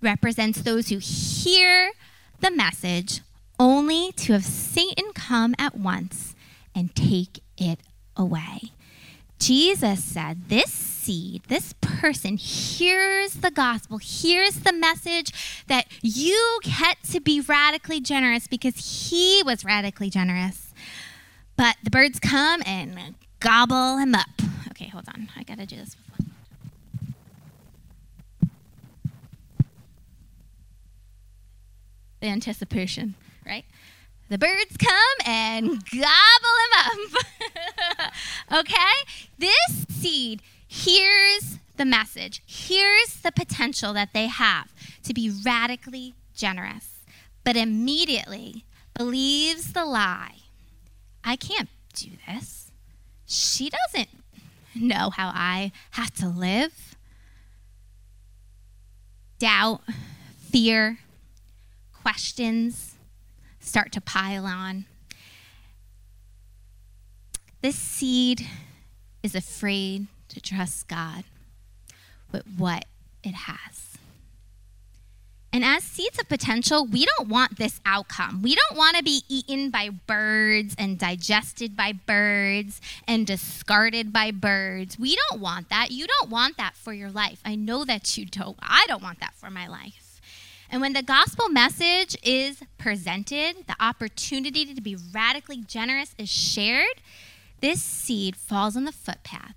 represents 0.00 0.62
those 0.62 0.88
who 0.88 0.98
hear 0.98 1.92
the 2.40 2.50
message 2.50 3.20
only 3.58 4.12
to 4.12 4.32
have 4.32 4.44
Satan 4.44 5.12
come 5.14 5.54
at 5.58 5.76
once 5.76 6.34
and 6.74 6.94
take 6.94 7.40
it 7.56 7.80
away. 8.16 8.72
Jesus 9.38 10.02
said, 10.02 10.48
This 10.48 10.72
seed, 10.72 11.42
this 11.48 11.72
person 11.80 12.36
hears 12.36 13.34
the 13.34 13.50
gospel, 13.50 13.98
hears 13.98 14.56
the 14.56 14.72
message 14.72 15.64
that 15.68 15.86
you 16.02 16.60
get 16.62 17.02
to 17.10 17.20
be 17.20 17.40
radically 17.40 18.00
generous 18.00 18.46
because 18.46 19.10
he 19.10 19.42
was 19.44 19.64
radically 19.64 20.10
generous. 20.10 20.72
But 21.56 21.76
the 21.82 21.90
birds 21.90 22.20
come 22.20 22.62
and 22.66 23.14
gobble 23.40 23.98
him 23.98 24.14
up. 24.14 24.28
Okay, 24.70 24.88
hold 24.88 25.08
on. 25.08 25.28
I 25.36 25.42
got 25.42 25.58
to 25.58 25.66
do 25.66 25.76
this 25.76 25.96
the 32.20 32.28
anticipation, 32.28 33.14
right? 33.46 33.64
The 34.28 34.38
birds 34.38 34.76
come 34.78 35.26
and 35.26 35.68
gobble 35.68 36.56
him 36.64 37.16
up. 37.98 38.12
okay? 38.60 39.20
This 39.38 39.86
seed 39.88 40.42
hears 40.66 41.58
the 41.76 41.84
message, 41.84 42.42
hears 42.44 43.20
the 43.22 43.32
potential 43.32 43.92
that 43.94 44.12
they 44.12 44.26
have 44.26 44.72
to 45.04 45.14
be 45.14 45.32
radically 45.44 46.14
generous, 46.34 46.98
but 47.44 47.56
immediately 47.56 48.64
believes 48.94 49.72
the 49.72 49.84
lie 49.84 50.34
I 51.24 51.36
can't 51.36 51.68
do 51.94 52.10
this. 52.26 52.70
She 53.26 53.70
doesn't 53.70 54.08
know 54.74 55.10
how 55.10 55.30
I 55.34 55.72
have 55.90 56.14
to 56.16 56.28
live. 56.28 56.96
Doubt, 59.38 59.82
fear, 60.50 61.00
questions 62.08 62.94
start 63.60 63.92
to 63.92 64.00
pile 64.00 64.46
on. 64.46 64.86
This 67.60 67.76
seed 67.76 68.46
is 69.22 69.34
afraid 69.34 70.06
to 70.30 70.40
trust 70.40 70.88
God 70.88 71.24
with 72.32 72.44
what 72.56 72.86
it 73.22 73.34
has. 73.34 73.98
And 75.52 75.62
as 75.62 75.84
seeds 75.84 76.18
of 76.18 76.30
potential, 76.30 76.86
we 76.86 77.04
don't 77.04 77.28
want 77.28 77.58
this 77.58 77.78
outcome. 77.84 78.40
We 78.40 78.54
don't 78.54 78.78
want 78.78 78.96
to 78.96 79.02
be 79.02 79.22
eaten 79.28 79.68
by 79.68 79.90
birds 80.06 80.74
and 80.78 80.98
digested 80.98 81.76
by 81.76 81.92
birds 81.92 82.80
and 83.06 83.26
discarded 83.26 84.14
by 84.14 84.30
birds. 84.30 84.98
We 84.98 85.14
don't 85.28 85.42
want 85.42 85.68
that. 85.68 85.90
You 85.90 86.06
don't 86.06 86.30
want 86.30 86.56
that 86.56 86.74
for 86.74 86.94
your 86.94 87.10
life. 87.10 87.42
I 87.44 87.54
know 87.54 87.84
that 87.84 88.16
you 88.16 88.24
don't. 88.24 88.56
I 88.62 88.86
don't 88.88 89.02
want 89.02 89.20
that 89.20 89.34
for 89.34 89.50
my 89.50 89.66
life. 89.66 90.07
And 90.70 90.80
when 90.80 90.92
the 90.92 91.02
gospel 91.02 91.48
message 91.48 92.16
is 92.22 92.62
presented, 92.76 93.66
the 93.66 93.76
opportunity 93.80 94.72
to 94.74 94.80
be 94.80 94.96
radically 95.14 95.62
generous 95.62 96.14
is 96.18 96.28
shared, 96.28 97.00
this 97.60 97.82
seed 97.82 98.36
falls 98.36 98.76
on 98.76 98.84
the 98.84 98.92
footpath 98.92 99.54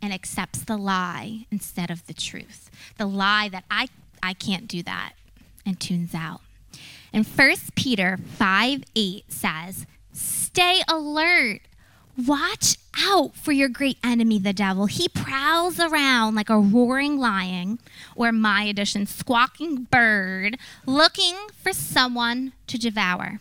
and 0.00 0.12
accepts 0.12 0.60
the 0.60 0.76
lie 0.76 1.46
instead 1.50 1.90
of 1.90 2.06
the 2.06 2.14
truth. 2.14 2.70
The 2.98 3.06
lie 3.06 3.48
that 3.50 3.64
I, 3.70 3.88
I 4.22 4.32
can't 4.34 4.68
do 4.68 4.82
that 4.84 5.14
and 5.66 5.80
tunes 5.80 6.14
out. 6.14 6.40
And 7.12 7.26
1 7.26 7.56
Peter 7.74 8.16
5 8.16 8.84
8 8.94 9.24
says, 9.32 9.86
Stay 10.12 10.82
alert 10.88 11.60
Watch 12.16 12.76
out 12.96 13.34
for 13.34 13.50
your 13.50 13.68
great 13.68 13.98
enemy, 14.04 14.38
the 14.38 14.52
devil. 14.52 14.86
He 14.86 15.08
prowls 15.08 15.80
around 15.80 16.36
like 16.36 16.48
a 16.48 16.58
roaring 16.58 17.18
lion, 17.18 17.80
or 18.16 18.32
my 18.32 18.64
edition, 18.64 19.06
squawking 19.06 19.84
bird, 19.90 20.58
looking 20.86 21.34
for 21.62 21.72
someone 21.72 22.52
to 22.66 22.78
devour. 22.78 23.40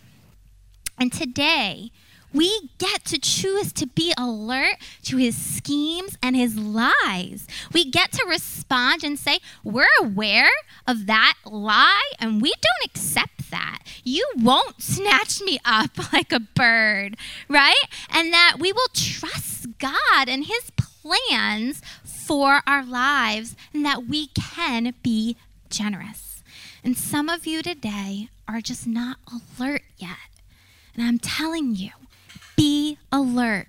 And 1.00 1.12
today, 1.12 1.92
we 2.34 2.70
get 2.80 3.06
to 3.06 3.20
choose 3.20 3.72
to 3.74 3.86
be 3.86 4.13
alert 4.18 4.77
to 5.03 5.18
his 5.18 5.38
schemes 5.38 6.18
and 6.22 6.36
his 6.36 6.58
lies. 6.58 7.48
We 7.72 7.89
get 7.89 8.12
to 8.13 8.25
respond 8.27 9.03
and 9.03 9.20
say, 9.20 9.39
We're 9.63 9.86
aware 10.01 10.50
of 10.88 11.06
that 11.06 11.36
lie 11.46 12.12
and 12.20 12.42
we 12.42 12.50
don't 12.50 12.86
accept 12.86 13.51
that. 13.51 13.80
You 14.03 14.27
won't 14.36 14.82
snatch 14.82 15.42
me 15.42 15.60
up 15.63 15.92
like 16.13 16.32
a 16.32 16.39
bird, 16.39 17.18
right? 17.48 17.75
And 18.10 18.34
that 18.34 18.58
we 18.60 18.72
will 18.72 18.89
trust 18.94 19.68
God 19.77 20.27
and 20.27 20.46
his 20.46 20.72
plans 20.75 21.82
for 22.25 22.62
our 22.65 22.86
lives 22.86 23.56
and 23.74 23.86
that 23.86 24.08
we 24.08 24.27
can 24.27 24.94
be 25.03 25.36
generous. 25.70 26.42
And 26.84 26.98
some 26.98 27.30
of 27.30 27.46
you 27.46 27.62
today 27.62 28.30
are 28.48 28.62
just 28.62 28.88
not 28.88 29.18
alert 29.27 29.84
yet. 29.98 30.18
And 30.96 31.03
I'm 31.03 31.20
telling 31.20 31.75
you, 31.75 31.92
be 32.56 32.98
alert 33.12 33.68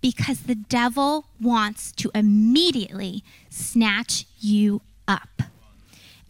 because 0.00 0.40
the 0.40 0.54
devil 0.54 1.26
wants 1.40 1.92
to 1.92 2.10
immediately 2.14 3.24
snatch 3.48 4.26
you 4.38 4.82
up. 5.06 5.42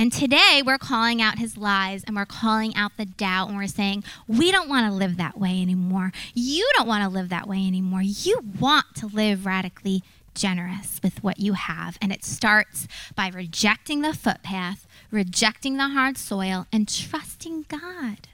And 0.01 0.13
today 0.13 0.63
we're 0.65 0.79
calling 0.79 1.21
out 1.21 1.39
his 1.39 1.57
lies 1.57 2.05
and 2.05 2.15
we're 2.15 2.25
calling 2.25 2.75
out 2.77 2.93
the 2.97 3.05
doubt 3.05 3.49
and 3.49 3.57
we're 3.57 3.67
saying, 3.67 4.05
we 4.29 4.53
don't 4.53 4.69
want 4.69 4.87
to 4.87 4.97
live 4.97 5.17
that 5.17 5.37
way 5.37 5.61
anymore. 5.61 6.13
You 6.35 6.71
don't 6.77 6.87
want 6.87 7.03
to 7.03 7.09
live 7.09 7.31
that 7.31 7.49
way 7.49 7.67
anymore. 7.67 8.03
You 8.03 8.41
want 8.61 8.87
to 8.97 9.09
live 9.09 9.45
radically 9.45 10.05
generous 10.39 11.01
with 11.03 11.23
what 11.23 11.39
you 11.39 11.53
have. 11.53 11.99
And 12.01 12.13
it 12.13 12.25
starts 12.25 12.87
by 13.15 13.29
rejecting 13.29 14.03
the 14.03 14.15
footpath, 14.15 14.87
rejecting 15.11 15.77
the 15.77 15.89
hard 15.89 16.17
soil, 16.17 16.67
and 16.73 16.89
trusting 16.89 17.67
God 17.69 18.29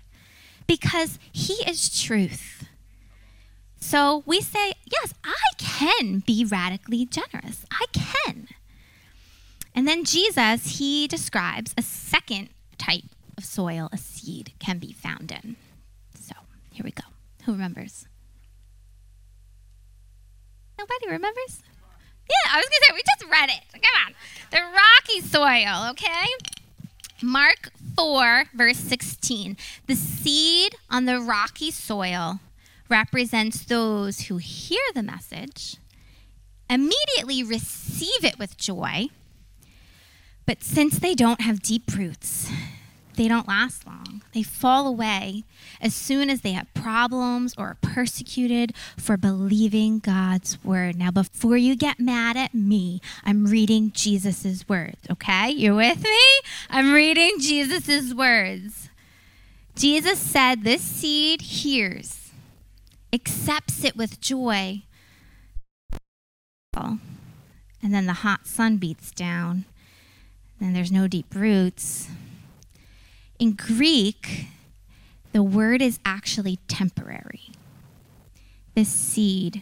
because 0.67 1.19
He 1.33 1.55
is 1.69 2.01
truth. 2.03 2.67
So 3.81 4.23
we 4.25 4.41
say, 4.41 4.73
yes, 4.91 5.13
I 5.25 5.35
can 5.59 6.21
be 6.21 6.45
radically 6.45 7.05
generous. 7.05 7.67
I 7.71 7.85
can. 7.93 8.49
And 9.75 9.87
then 9.87 10.05
Jesus, 10.05 10.79
he 10.79 11.07
describes 11.07 11.75
a 11.77 11.83
second 11.83 12.49
type 12.79 13.05
of 13.37 13.45
soil 13.45 13.91
a 13.93 13.99
seed 13.99 14.53
can 14.59 14.79
be 14.79 14.93
found 14.93 15.33
in. 15.33 15.57
So 16.19 16.35
here 16.71 16.85
we 16.85 16.93
go. 16.93 17.05
Who 17.45 17.53
remembers? 17.53 18.07
Nobody 20.79 21.11
remembers? 21.11 21.63
Yeah, 22.29 22.53
I 22.53 22.57
was 22.57 22.67
going 22.67 22.81
to 22.81 22.87
say, 22.89 22.95
we 22.95 23.03
just 23.03 23.31
read 23.31 23.51
it. 23.51 23.63
Come 23.73 24.07
on. 24.07 24.15
The 24.51 24.61
rocky 24.61 25.21
soil, 25.21 25.91
okay? 25.91 26.27
Mark 27.23 27.71
4, 27.97 28.45
verse 28.55 28.79
16. 28.79 29.57
The 29.87 29.95
seed 29.95 30.75
on 30.91 31.05
the 31.05 31.21
rocky 31.21 31.71
soil 31.71 32.41
represents 32.89 33.65
those 33.65 34.23
who 34.23 34.37
hear 34.39 34.81
the 34.95 35.03
message, 35.03 35.77
immediately 36.69 37.43
receive 37.43 38.25
it 38.25 38.39
with 38.39 38.57
joy, 38.57 39.09
but 40.47 40.63
since 40.63 40.99
they 40.99 41.15
don't 41.15 41.41
have 41.41 41.63
deep 41.63 41.95
roots, 41.97 42.51
they 43.17 43.29
don't 43.29 43.49
last 43.49 43.87
long. 43.87 44.23
They 44.33 44.43
fall 44.43 44.87
away 44.87 45.45
as 45.81 45.95
soon 45.95 46.31
as 46.31 46.41
they 46.41 46.53
have 46.53 46.73
problems 46.75 47.55
or 47.57 47.69
are 47.69 47.77
persecuted 47.81 48.75
for 48.97 49.17
believing 49.17 49.99
God's 49.99 50.63
word. 50.65 50.97
Now, 50.97 51.11
before 51.11 51.57
you 51.57 51.77
get 51.77 52.01
mad 52.01 52.37
at 52.37 52.55
me, 52.55 53.01
I'm 53.25 53.47
reading 53.47 53.93
Jesus' 53.93 54.69
words, 54.69 54.99
okay? 55.11 55.51
You're 55.51 55.75
with 55.75 56.03
me? 56.03 56.21
I'm 56.71 56.93
reading 56.93 57.39
Jesus' 57.39 58.15
words. 58.15 58.89
Jesus 59.77 60.19
said, 60.19 60.63
This 60.63 60.83
seed 60.83 61.43
hears, 61.43 62.31
accepts 63.13 63.85
it 63.85 63.97
with 63.97 64.21
joy, 64.21 64.83
and 66.77 67.01
then 67.81 68.07
the 68.07 68.13
hot 68.15 68.47
sun 68.47 68.79
beats 68.79 69.11
down, 69.11 69.65
and 70.61 70.75
there's 70.75 70.93
no 70.93 71.07
deep 71.07 71.35
roots 71.35 72.09
in 73.45 73.53
Greek, 73.53 74.47
the 75.33 75.43
word 75.43 75.83
is 75.83 75.99
actually 76.03 76.59
temporary. 76.67 77.51
This 78.75 78.89
seed 78.89 79.61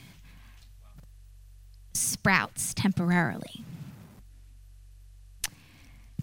sprouts 1.93 2.75
temporarily. 2.75 3.65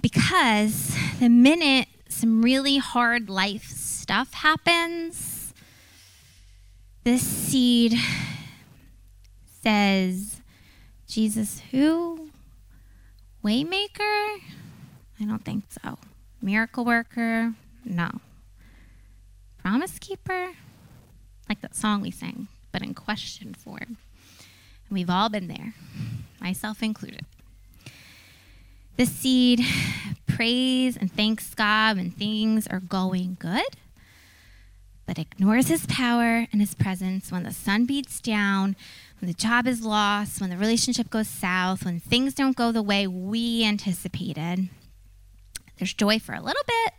Because 0.01 0.95
the 1.19 1.27
minute 1.27 1.89
some 2.07 2.41
really 2.41 2.77
hard 2.77 3.29
life 3.29 3.67
stuff 3.67 4.31
happens, 4.35 5.53
this 7.03 7.21
seed 7.21 7.99
says, 9.61 10.39
Jesus, 11.07 11.61
who? 11.71 12.29
Waymaker? 13.43 14.37
I 15.19 15.25
don't 15.25 15.43
think 15.43 15.65
so. 15.83 15.97
Miracle 16.41 16.85
worker? 16.85 17.53
No. 17.83 18.09
Promise 19.57 19.99
keeper? 19.99 20.51
Like 21.47 21.61
that 21.61 21.75
song 21.75 22.01
we 22.01 22.11
sang, 22.11 22.47
but 22.71 22.81
in 22.81 22.93
question 22.93 23.53
form. 23.53 23.97
And 24.89 24.91
we've 24.91 25.09
all 25.09 25.29
been 25.29 25.47
there, 25.47 25.73
myself 26.39 26.81
included. 26.81 27.25
The 28.97 29.05
seed 29.05 29.61
prays 30.27 30.97
and 30.97 31.11
thanks 31.11 31.53
God 31.53 31.97
when 31.97 32.11
things 32.11 32.67
are 32.67 32.79
going 32.79 33.37
good, 33.39 33.67
but 35.05 35.19
ignores 35.19 35.67
his 35.67 35.85
power 35.85 36.47
and 36.51 36.61
his 36.61 36.75
presence 36.75 37.31
when 37.31 37.43
the 37.43 37.53
sun 37.53 37.85
beats 37.85 38.19
down, 38.19 38.75
when 39.19 39.27
the 39.27 39.33
job 39.33 39.67
is 39.67 39.83
lost, 39.83 40.39
when 40.39 40.49
the 40.49 40.57
relationship 40.57 41.09
goes 41.09 41.27
south, 41.27 41.83
when 41.83 41.99
things 41.99 42.33
don't 42.33 42.55
go 42.55 42.71
the 42.71 42.83
way 42.83 43.07
we 43.07 43.65
anticipated. 43.65 44.69
There's 45.79 45.93
joy 45.93 46.19
for 46.19 46.35
a 46.35 46.41
little 46.41 46.63
bit, 46.67 46.93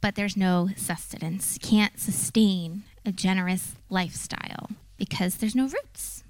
but 0.00 0.14
there's 0.14 0.36
no 0.36 0.70
sustenance. 0.76 1.58
Can't 1.60 1.98
sustain 1.98 2.84
a 3.04 3.10
generous 3.10 3.74
lifestyle 3.88 4.70
because 4.96 5.36
there's 5.36 5.56
no 5.56 5.64
roots. 5.64 6.22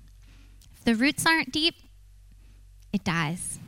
If 0.74 0.85
the 0.85 0.94
roots 0.94 1.26
aren't 1.26 1.52
deep, 1.52 1.74
it 2.92 3.04
dies. 3.04 3.59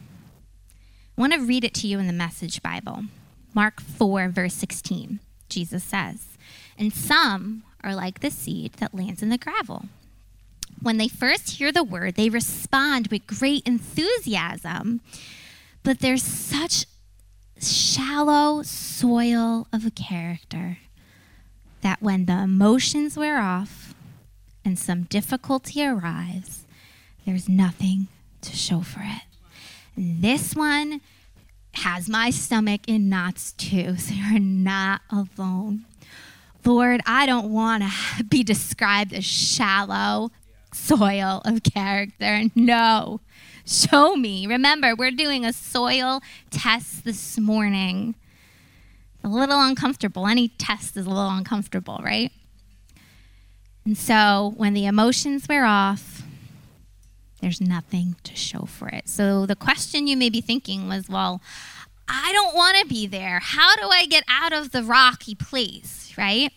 I 1.17 1.21
want 1.21 1.35
to 1.35 1.41
read 1.41 1.62
it 1.62 1.75
to 1.75 1.87
you 1.87 1.99
in 1.99 2.07
the 2.07 2.12
Message 2.12 2.62
Bible. 2.62 3.05
Mark 3.53 3.83
4, 3.83 4.29
verse 4.29 4.55
16. 4.55 5.21
Jesus 5.51 5.85
says, 5.85 6.38
And 6.79 6.91
some 6.93 7.65
are 7.85 7.95
like 7.95 8.21
the 8.21 8.31
seed 8.31 8.73
that 8.75 8.95
lands 8.95 9.23
in 9.23 9.29
the 9.29 9.37
gravel. 9.37 9.85
When 10.81 10.97
they 10.97 11.09
first 11.09 11.59
hear 11.59 11.71
the 11.71 11.85
word, 11.85 12.15
they 12.15 12.31
respond 12.31 13.09
with 13.09 13.27
great 13.27 13.67
enthusiasm, 13.67 15.03
but 15.85 15.99
there's 15.99 16.23
such 16.23 16.87
shallow 17.70 18.62
soil 18.62 19.66
of 19.72 19.87
a 19.87 19.90
character 19.90 20.79
that 21.83 22.01
when 22.01 22.27
the 22.27 22.38
emotions 22.38 23.16
wear 23.16 23.40
off 23.40 23.94
and 24.64 24.79
some 24.79 25.05
difficulty 25.05 25.85
arrives, 25.85 26.64
there's 27.27 27.48
nothing 27.48 28.09
to 28.40 28.57
show 28.57 28.81
for 28.81 29.01
it. 29.03 29.22
This 29.96 30.55
one 30.55 31.01
has 31.75 32.09
my 32.09 32.31
stomach 32.31 32.83
in 32.87 33.09
knots 33.09 33.53
too, 33.53 33.96
so 33.98 34.14
you're 34.14 34.40
not 34.40 35.03
alone. 35.11 35.85
Lord, 36.64 37.01
I 37.07 37.27
don't 37.27 37.53
want 37.53 37.83
to 37.83 38.25
be 38.29 38.42
described 38.42 39.12
as 39.12 39.25
shallow 39.25 40.31
soil 40.72 41.42
of 41.44 41.62
character. 41.62 42.44
No. 42.55 43.20
Show 43.64 44.16
me. 44.16 44.46
Remember, 44.46 44.94
we're 44.94 45.11
doing 45.11 45.44
a 45.44 45.53
soil 45.53 46.20
test 46.51 47.05
this 47.05 47.38
morning. 47.38 48.14
A 49.25 49.29
little 49.29 49.61
uncomfortable. 49.61 50.27
Any 50.27 50.48
test 50.48 50.96
is 50.96 51.07
a 51.07 51.11
little 51.11 51.31
uncomfortable, 51.31 52.01
right? 52.03 52.33
And 53.85 53.96
so 53.96 54.55
when 54.57 54.75
the 54.75 54.87
emotions 54.87 55.46
wear 55.48 55.64
off, 55.64 56.22
there's 57.40 57.61
nothing 57.61 58.16
to 58.22 58.37
show 58.37 58.66
for 58.66 58.88
it. 58.88 59.09
So 59.09 59.46
the 59.46 59.57
question 59.57 60.07
you 60.07 60.16
may 60.16 60.31
be 60.31 60.40
thinking 60.40 60.88
was, 60.88 61.09
well, 61.09 61.40
I 62.09 62.33
don't 62.33 62.55
want 62.55 62.79
to 62.79 62.87
be 62.87 63.07
there. 63.07 63.40
How 63.40 63.75
do 63.77 63.88
I 63.88 64.07
get 64.07 64.25
out 64.29 64.53
of 64.53 64.72
the 64.72 64.83
rocky 64.83 65.35
place, 65.35 66.12
right? 66.16 66.53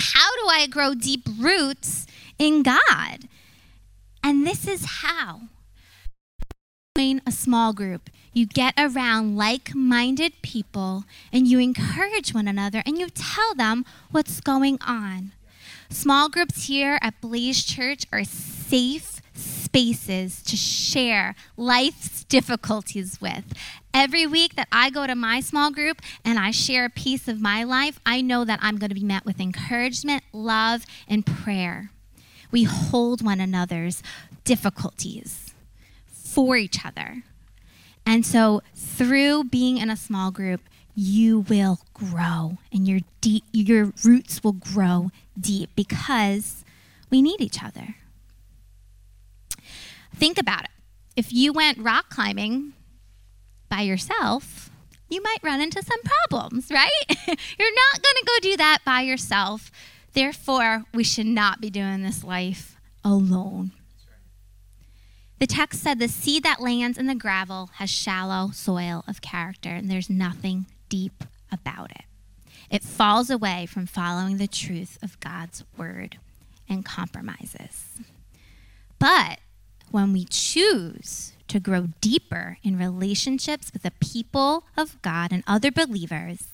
How 0.00 0.30
do 0.42 0.48
I 0.48 0.66
grow 0.66 0.94
deep 0.94 1.28
roots 1.38 2.06
in 2.38 2.62
God? 2.62 3.28
And 4.22 4.46
this 4.46 4.66
is 4.66 4.84
how 5.02 5.42
join 6.96 7.22
a 7.24 7.30
small 7.30 7.72
group. 7.72 8.10
You 8.32 8.46
get 8.46 8.74
around 8.76 9.36
like 9.36 9.74
minded 9.76 10.32
people 10.42 11.04
and 11.32 11.46
you 11.46 11.60
encourage 11.60 12.34
one 12.34 12.48
another 12.48 12.82
and 12.84 12.98
you 12.98 13.08
tell 13.10 13.54
them 13.54 13.84
what's 14.10 14.40
going 14.40 14.78
on. 14.84 15.30
Small 15.88 16.28
groups 16.28 16.64
here 16.64 16.98
at 17.00 17.20
Blaze 17.20 17.62
Church 17.62 18.06
are 18.12 18.24
safe 18.24 19.20
spaces 19.34 20.42
to 20.42 20.56
share 20.56 21.36
life's 21.56 22.24
difficulties 22.24 23.20
with. 23.20 23.44
Every 23.94 24.26
week 24.26 24.56
that 24.56 24.68
I 24.72 24.90
go 24.90 25.06
to 25.06 25.14
my 25.14 25.40
small 25.40 25.70
group 25.70 26.02
and 26.24 26.40
I 26.40 26.50
share 26.50 26.86
a 26.86 26.90
piece 26.90 27.28
of 27.28 27.40
my 27.40 27.62
life, 27.62 28.00
I 28.04 28.20
know 28.20 28.44
that 28.44 28.58
I'm 28.62 28.78
going 28.78 28.88
to 28.90 28.96
be 28.96 29.04
met 29.04 29.24
with 29.24 29.38
encouragement, 29.38 30.24
love, 30.32 30.84
and 31.06 31.24
prayer. 31.24 31.90
We 32.50 32.64
hold 32.64 33.24
one 33.24 33.40
another's 33.40 34.02
difficulties 34.42 35.49
for 36.30 36.56
each 36.56 36.84
other. 36.84 37.22
And 38.06 38.24
so, 38.24 38.62
through 38.74 39.44
being 39.44 39.76
in 39.78 39.90
a 39.90 39.96
small 39.96 40.30
group, 40.30 40.62
you 40.94 41.40
will 41.40 41.80
grow 41.94 42.58
and 42.72 42.86
your 42.86 43.00
deep, 43.20 43.44
your 43.52 43.92
roots 44.04 44.42
will 44.42 44.52
grow 44.52 45.10
deep 45.38 45.70
because 45.74 46.64
we 47.10 47.22
need 47.22 47.40
each 47.40 47.62
other. 47.62 47.96
Think 50.14 50.38
about 50.38 50.64
it. 50.64 50.70
If 51.16 51.32
you 51.32 51.52
went 51.52 51.78
rock 51.78 52.10
climbing 52.10 52.72
by 53.68 53.82
yourself, 53.82 54.70
you 55.08 55.22
might 55.22 55.38
run 55.42 55.60
into 55.60 55.82
some 55.82 56.00
problems, 56.02 56.70
right? 56.70 56.90
You're 57.08 57.74
not 57.74 58.02
going 58.02 58.16
to 58.16 58.24
go 58.26 58.50
do 58.50 58.56
that 58.56 58.78
by 58.84 59.02
yourself. 59.02 59.70
Therefore, 60.12 60.84
we 60.94 61.04
should 61.04 61.26
not 61.26 61.60
be 61.60 61.70
doing 61.70 62.02
this 62.02 62.24
life 62.24 62.76
alone. 63.04 63.72
The 65.40 65.46
text 65.46 65.82
said 65.82 65.98
the 65.98 66.06
seed 66.06 66.42
that 66.42 66.60
lands 66.60 66.98
in 66.98 67.06
the 67.06 67.14
gravel 67.14 67.70
has 67.76 67.88
shallow 67.88 68.50
soil 68.52 69.04
of 69.08 69.22
character, 69.22 69.70
and 69.70 69.90
there's 69.90 70.10
nothing 70.10 70.66
deep 70.90 71.24
about 71.50 71.90
it. 71.90 72.04
It 72.70 72.82
falls 72.82 73.30
away 73.30 73.64
from 73.64 73.86
following 73.86 74.36
the 74.36 74.46
truth 74.46 74.98
of 75.02 75.18
God's 75.18 75.64
word 75.78 76.18
and 76.68 76.84
compromises. 76.84 77.86
But 78.98 79.38
when 79.90 80.12
we 80.12 80.26
choose 80.26 81.32
to 81.48 81.58
grow 81.58 81.88
deeper 82.02 82.58
in 82.62 82.78
relationships 82.78 83.72
with 83.72 83.82
the 83.82 83.92
people 83.92 84.64
of 84.76 85.00
God 85.00 85.32
and 85.32 85.42
other 85.46 85.72
believers, 85.72 86.48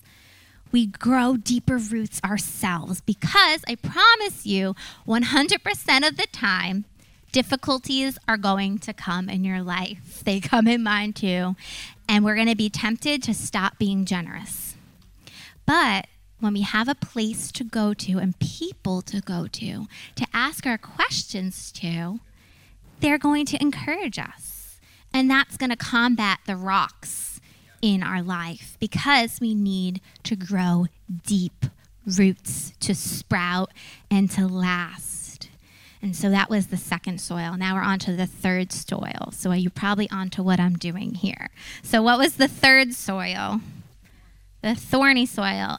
we 0.70 0.86
grow 0.86 1.36
deeper 1.36 1.76
roots 1.76 2.20
ourselves 2.24 3.00
because 3.00 3.64
I 3.68 3.74
promise 3.74 4.46
you, 4.46 4.76
100% 5.08 6.08
of 6.08 6.16
the 6.16 6.28
time, 6.30 6.84
difficulties 7.36 8.18
are 8.26 8.38
going 8.38 8.78
to 8.78 8.94
come 8.94 9.28
in 9.28 9.44
your 9.44 9.60
life. 9.60 10.22
They 10.24 10.40
come 10.40 10.66
in 10.66 10.82
mine 10.82 11.12
too. 11.12 11.54
And 12.08 12.24
we're 12.24 12.34
going 12.34 12.48
to 12.48 12.56
be 12.56 12.70
tempted 12.70 13.22
to 13.24 13.34
stop 13.34 13.78
being 13.78 14.06
generous. 14.06 14.74
But 15.66 16.06
when 16.40 16.54
we 16.54 16.62
have 16.62 16.88
a 16.88 16.94
place 16.94 17.52
to 17.52 17.62
go 17.62 17.92
to 17.92 18.12
and 18.16 18.38
people 18.38 19.02
to 19.02 19.20
go 19.20 19.48
to, 19.48 19.86
to 20.14 20.26
ask 20.32 20.66
our 20.66 20.78
questions 20.78 21.70
to, 21.72 22.20
they're 23.00 23.18
going 23.18 23.44
to 23.46 23.60
encourage 23.60 24.18
us. 24.18 24.78
And 25.12 25.30
that's 25.30 25.58
going 25.58 25.68
to 25.68 25.76
combat 25.76 26.38
the 26.46 26.56
rocks 26.56 27.38
in 27.82 28.02
our 28.02 28.22
life 28.22 28.78
because 28.80 29.40
we 29.42 29.54
need 29.54 30.00
to 30.22 30.36
grow 30.36 30.86
deep 31.26 31.66
roots 32.06 32.72
to 32.80 32.94
sprout 32.94 33.72
and 34.10 34.30
to 34.30 34.46
last. 34.46 35.25
And 36.02 36.14
so 36.14 36.30
that 36.30 36.50
was 36.50 36.68
the 36.68 36.76
second 36.76 37.20
soil. 37.20 37.56
Now 37.56 37.74
we're 37.74 37.82
on 37.82 37.98
to 38.00 38.14
the 38.14 38.26
third 38.26 38.72
soil. 38.72 39.30
So 39.32 39.52
you're 39.52 39.70
probably 39.70 40.10
on 40.10 40.30
to 40.30 40.42
what 40.42 40.60
I'm 40.60 40.76
doing 40.76 41.14
here. 41.14 41.50
So, 41.82 42.02
what 42.02 42.18
was 42.18 42.36
the 42.36 42.48
third 42.48 42.94
soil? 42.94 43.60
The 44.62 44.74
thorny 44.74 45.26
soil. 45.26 45.78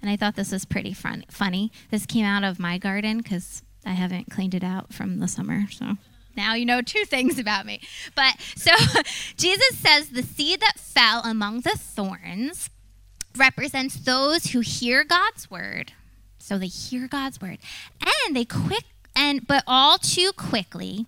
And 0.00 0.10
I 0.10 0.16
thought 0.16 0.36
this 0.36 0.52
was 0.52 0.64
pretty 0.64 0.92
fun, 0.92 1.24
funny. 1.30 1.72
This 1.90 2.06
came 2.06 2.24
out 2.24 2.44
of 2.44 2.58
my 2.58 2.78
garden 2.78 3.18
because 3.18 3.62
I 3.84 3.92
haven't 3.92 4.30
cleaned 4.30 4.54
it 4.54 4.64
out 4.64 4.92
from 4.92 5.18
the 5.18 5.28
summer. 5.28 5.66
So 5.70 5.96
now 6.36 6.54
you 6.54 6.66
know 6.66 6.82
two 6.82 7.04
things 7.04 7.38
about 7.38 7.66
me. 7.66 7.80
But 8.14 8.34
so 8.54 8.70
Jesus 9.36 9.78
says 9.78 10.10
the 10.10 10.22
seed 10.22 10.60
that 10.60 10.78
fell 10.78 11.22
among 11.24 11.62
the 11.62 11.76
thorns 11.76 12.70
represents 13.36 13.96
those 13.96 14.46
who 14.46 14.60
hear 14.60 15.04
God's 15.04 15.50
word. 15.50 15.92
So 16.38 16.58
they 16.58 16.66
hear 16.66 17.08
God's 17.08 17.40
word 17.40 17.58
and 18.26 18.36
they 18.36 18.44
quick 18.44 18.84
and 19.18 19.46
but 19.46 19.62
all 19.66 19.98
too 19.98 20.32
quickly 20.36 21.04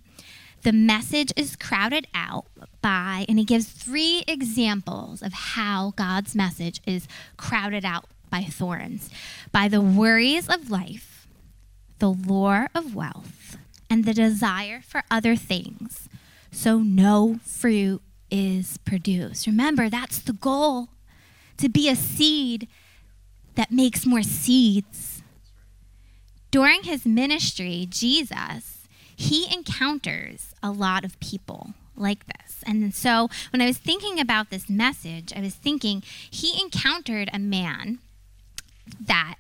the 0.63 0.73
message 0.73 1.33
is 1.37 1.57
crowded 1.57 2.07
out 2.15 2.45
by 2.83 3.25
and 3.29 3.39
he 3.39 3.45
gives 3.45 3.67
three 3.67 4.23
examples 4.29 5.23
of 5.23 5.33
how 5.33 5.95
God's 5.97 6.35
message 6.35 6.83
is 6.87 7.09
crowded 7.39 7.85
out 7.85 8.05
by 8.29 8.43
thorns 8.43 9.09
by 9.53 9.69
the 9.69 9.81
worries 9.81 10.49
of 10.49 10.71
life, 10.71 11.27
the 11.99 12.11
lure 12.11 12.69
of 12.75 12.95
wealth, 12.95 13.57
and 13.89 14.05
the 14.05 14.15
desire 14.15 14.81
for 14.87 15.03
other 15.11 15.35
things. 15.35 16.09
So 16.53 16.79
no 16.79 17.41
fruit 17.45 18.03
is 18.31 18.79
produced. 18.79 19.47
Remember, 19.47 19.89
that's 19.89 20.19
the 20.19 20.33
goal 20.33 20.89
to 21.57 21.69
be 21.69 21.89
a 21.89 21.97
seed 21.97 22.69
that 23.55 23.73
makes 23.73 24.07
more 24.07 24.23
seeds. 24.23 25.20
During 26.51 26.83
his 26.83 27.07
ministry, 27.07 27.87
Jesus, 27.89 28.87
he 29.15 29.47
encounters 29.55 30.55
a 30.63 30.71
lot 30.71 31.05
of 31.05 31.21
people 31.21 31.75
like 31.97 32.27
this. 32.27 32.63
And 32.67 32.95
so 32.95 33.29
when 33.53 33.61
I 33.61 33.67
was 33.67 33.79
thinking 33.79 34.19
about 34.19 34.51
this 34.51 34.69
message, 34.69 35.33
I 35.37 35.41
was 35.41 35.55
thinking 35.55 36.03
he 36.31 36.61
encountered 36.61 37.31
a 37.33 37.39
man 37.39 37.99
that 39.01 39.37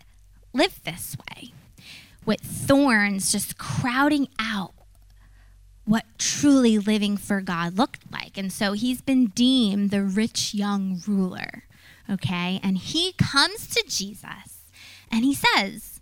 lived 0.53 0.85
this 0.85 1.16
way 1.16 1.53
with 2.25 2.40
thorns 2.40 3.33
just 3.33 3.59
crowding 3.59 4.29
out 4.38 4.73
what 5.85 6.05
truly 6.18 6.79
living 6.79 7.16
for 7.16 7.40
God 7.40 7.77
looked 7.77 8.12
like. 8.12 8.37
And 8.37 8.53
so 8.53 8.73
he's 8.73 9.01
been 9.01 9.27
deemed 9.29 9.90
the 9.90 10.03
rich 10.03 10.55
young 10.55 11.03
ruler, 11.07 11.64
okay? 12.09 12.61
And 12.62 12.79
he 12.79 13.14
comes 13.14 13.66
to 13.68 13.83
Jesus 13.88 14.66
and 15.11 15.25
he 15.25 15.35
says, 15.35 15.99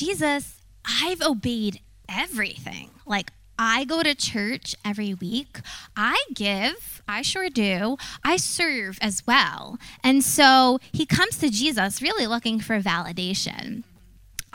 Jesus, 0.00 0.62
I've 0.82 1.20
obeyed 1.20 1.80
everything. 2.08 2.88
Like, 3.04 3.32
I 3.58 3.84
go 3.84 4.02
to 4.02 4.14
church 4.14 4.74
every 4.82 5.12
week. 5.12 5.58
I 5.94 6.24
give, 6.34 7.02
I 7.06 7.20
sure 7.20 7.50
do. 7.50 7.98
I 8.24 8.38
serve 8.38 8.98
as 9.02 9.26
well. 9.26 9.78
And 10.02 10.24
so 10.24 10.78
he 10.90 11.04
comes 11.04 11.36
to 11.36 11.50
Jesus 11.50 12.00
really 12.00 12.26
looking 12.26 12.60
for 12.60 12.80
validation. 12.80 13.82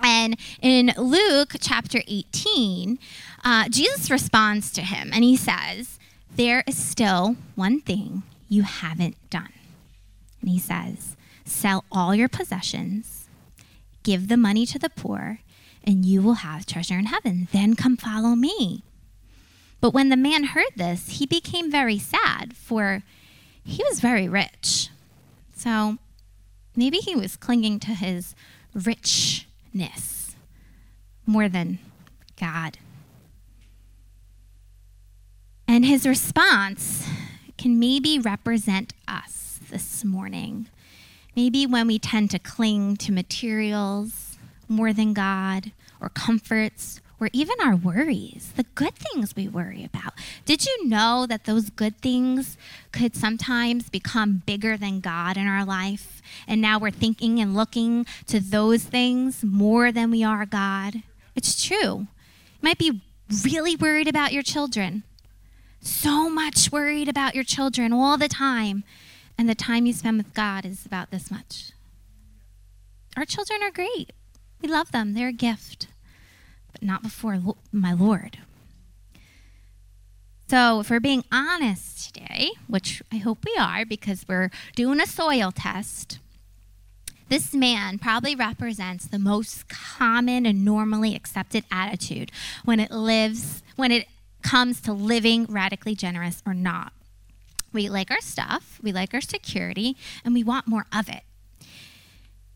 And 0.01 0.36
in 0.63 0.91
Luke 0.97 1.53
chapter 1.62 2.01
18, 2.08 2.97
uh, 3.43 3.69
Jesus 3.69 4.10
responds 4.10 4.71
to 4.71 4.81
him 4.81 5.12
and 5.13 5.23
he 5.23 5.38
says, 5.38 5.99
There 6.36 6.63
is 6.65 6.75
still 6.75 7.36
one 7.53 7.81
thing 7.81 8.23
you 8.49 8.63
haven't 8.63 9.17
done. 9.29 9.53
And 10.41 10.49
he 10.49 10.58
says, 10.58 11.15
Sell 11.45 11.86
all 11.91 12.15
your 12.15 12.29
possessions, 12.29 13.14
give 14.05 14.29
the 14.29 14.37
money 14.37 14.65
to 14.67 14.79
the 14.79 14.89
poor, 14.89 15.39
and 15.83 16.05
you 16.05 16.21
will 16.21 16.35
have 16.35 16.65
treasure 16.65 16.97
in 16.97 17.07
heaven. 17.07 17.49
Then 17.51 17.75
come 17.75 17.97
follow 17.97 18.35
me. 18.35 18.83
But 19.81 19.93
when 19.93 20.09
the 20.09 20.15
man 20.15 20.45
heard 20.45 20.71
this, 20.75 21.09
he 21.19 21.25
became 21.25 21.69
very 21.69 21.99
sad, 21.99 22.55
for 22.55 23.03
he 23.63 23.83
was 23.89 23.99
very 23.99 24.29
rich. 24.29 24.89
So 25.55 25.97
maybe 26.75 26.97
he 26.97 27.15
was 27.15 27.35
clinging 27.35 27.79
to 27.81 27.91
his 27.91 28.35
richness 28.73 30.35
more 31.25 31.49
than 31.49 31.79
God. 32.39 32.77
And 35.67 35.83
his 35.83 36.07
response 36.07 37.07
can 37.57 37.79
maybe 37.79 38.19
represent 38.19 38.93
us 39.07 39.59
this 39.71 40.05
morning. 40.05 40.67
Maybe 41.36 41.65
when 41.65 41.88
we 41.88 42.00
tend 42.00 42.32
to 42.32 42.39
cling 42.39 42.95
to 42.98 43.12
materials 43.12 44.38
more 44.67 44.93
than 44.93 45.13
God, 45.13 45.71
or 46.02 46.10
comforts, 46.10 47.02
or 47.19 47.30
even 47.32 47.56
our 47.62 47.76
worries, 47.76 48.52
the 48.56 48.65
good 48.76 48.95
things 48.95 49.36
we 49.36 49.48
worry 49.48 49.84
about. 49.86 50.13
Did 50.45 50.65
you 50.65 50.88
know 50.88 51.26
that 51.28 51.45
those 51.45 51.69
good 51.69 52.00
things 52.02 52.58
could 52.91 53.15
sometimes 53.15 53.89
become 53.89 54.43
bigger 54.45 54.76
than 54.76 55.00
God 55.00 55.38
in 55.38 55.48
our 55.48 55.63
life? 55.63 56.21
And 56.48 56.62
now 56.62 56.78
we're 56.78 56.91
thinking 56.91 57.39
and 57.39 57.56
looking 57.56 58.06
to 58.28 58.39
those 58.39 58.84
things 58.84 59.43
more 59.43 59.91
than 59.91 60.12
we 60.12 60.24
are 60.24 60.45
God. 60.45 61.04
It's 61.36 61.63
true. 61.63 61.78
You 61.78 62.08
might 62.62 62.78
be 62.78 63.02
really 63.43 63.76
worried 63.76 64.08
about 64.08 64.34
your 64.34 64.43
children, 64.43 65.04
so 65.80 66.30
much 66.30 66.71
worried 66.71 67.08
about 67.08 67.36
your 67.36 67.43
children 67.43 67.93
all 67.93 68.17
the 68.17 68.28
time, 68.28 68.84
and 69.38 69.50
the 69.50 69.56
time 69.56 69.86
you 69.86 69.93
spend 69.93 70.17
with 70.17 70.34
God 70.34 70.65
is 70.65 70.86
about 70.86 71.12
this 71.12 71.30
much. 71.30 71.71
Our 73.17 73.26
children 73.26 73.63
are 73.63 73.71
great. 73.71 74.12
We 74.62 74.69
love 74.69 74.91
them, 74.91 75.13
they're 75.13 75.30
a 75.30 75.34
gift 75.34 75.88
but 76.76 76.86
not 76.86 77.02
before 77.02 77.39
my 77.71 77.93
Lord. 77.93 78.39
So, 80.48 80.82
if 80.82 80.89
we're 80.89 81.00
being 81.00 81.24
honest 81.32 82.13
today, 82.13 82.50
which 82.67 83.02
I 83.12 83.17
hope 83.17 83.45
we 83.45 83.56
are 83.58 83.86
because 83.86 84.26
we're 84.28 84.52
doing 84.76 85.00
a 85.00 85.08
soil 85.08 85.52
test, 85.52 86.19
this 87.30 87.54
man 87.54 87.98
probably 87.98 88.36
represents 88.36 89.08
the 89.08 89.17
most 89.17 89.69
common 89.69 90.45
and 90.45 90.65
normally 90.65 91.15
accepted 91.15 91.63
attitude 91.71 92.30
when 92.65 92.80
it 92.82 92.91
lives 92.91 93.63
when 93.78 93.91
it 93.91 94.08
comes 94.43 94.82
to 94.82 94.93
living 94.93 95.45
radically 95.45 95.95
generous 95.95 96.43
or 96.45 96.54
not. 96.54 96.91
We 97.73 97.89
like 97.89 98.12
our 98.12 98.21
stuff, 98.21 98.80
we 98.82 98.91
like 98.91 99.13
our 99.13 99.21
security, 99.21 99.97
and 100.23 100.34
we 100.34 100.43
want 100.43 100.67
more 100.67 100.86
of 100.93 101.10
it. 101.10 101.23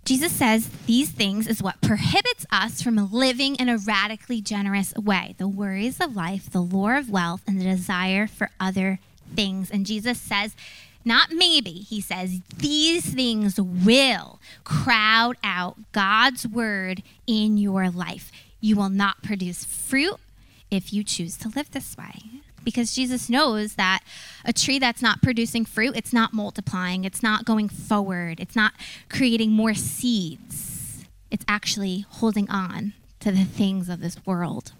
Jesus 0.05 0.31
says 0.31 0.69
these 0.87 1.11
things 1.11 1.45
is 1.45 1.61
what 1.61 1.81
prohibits 1.81 2.45
us 2.51 2.81
from 2.81 3.11
living 3.11 3.55
in 3.55 3.69
a 3.69 3.77
radically 3.77 4.41
generous 4.41 4.93
way 4.95 5.35
the 5.37 5.47
worries 5.47 5.99
of 5.99 6.15
life, 6.15 6.49
the 6.49 6.61
lure 6.61 6.97
of 6.97 7.09
wealth, 7.09 7.41
and 7.45 7.59
the 7.59 7.65
desire 7.65 8.25
for 8.25 8.49
other 8.59 8.99
things. 9.35 9.69
And 9.69 9.85
Jesus 9.85 10.19
says, 10.19 10.55
not 11.05 11.31
maybe, 11.31 11.71
he 11.71 12.01
says, 12.01 12.41
these 12.57 13.05
things 13.05 13.59
will 13.59 14.39
crowd 14.63 15.37
out 15.43 15.77
God's 15.91 16.47
word 16.47 17.03
in 17.27 17.57
your 17.57 17.89
life. 17.89 18.31
You 18.59 18.75
will 18.75 18.89
not 18.89 19.21
produce 19.21 19.63
fruit 19.63 20.17
if 20.71 20.91
you 20.91 21.03
choose 21.03 21.37
to 21.37 21.49
live 21.49 21.71
this 21.71 21.95
way 21.97 22.41
because 22.63 22.93
Jesus 22.93 23.29
knows 23.29 23.75
that 23.75 24.01
a 24.45 24.53
tree 24.53 24.79
that's 24.79 25.01
not 25.01 25.21
producing 25.21 25.65
fruit, 25.65 25.95
it's 25.95 26.13
not 26.13 26.33
multiplying, 26.33 27.05
it's 27.05 27.23
not 27.23 27.45
going 27.45 27.69
forward, 27.69 28.39
it's 28.39 28.55
not 28.55 28.73
creating 29.09 29.51
more 29.51 29.73
seeds. 29.73 31.05
It's 31.31 31.45
actually 31.47 32.05
holding 32.09 32.49
on 32.49 32.93
to 33.19 33.31
the 33.31 33.43
things 33.43 33.89
of 33.89 34.01
this 34.01 34.25
world, 34.25 34.71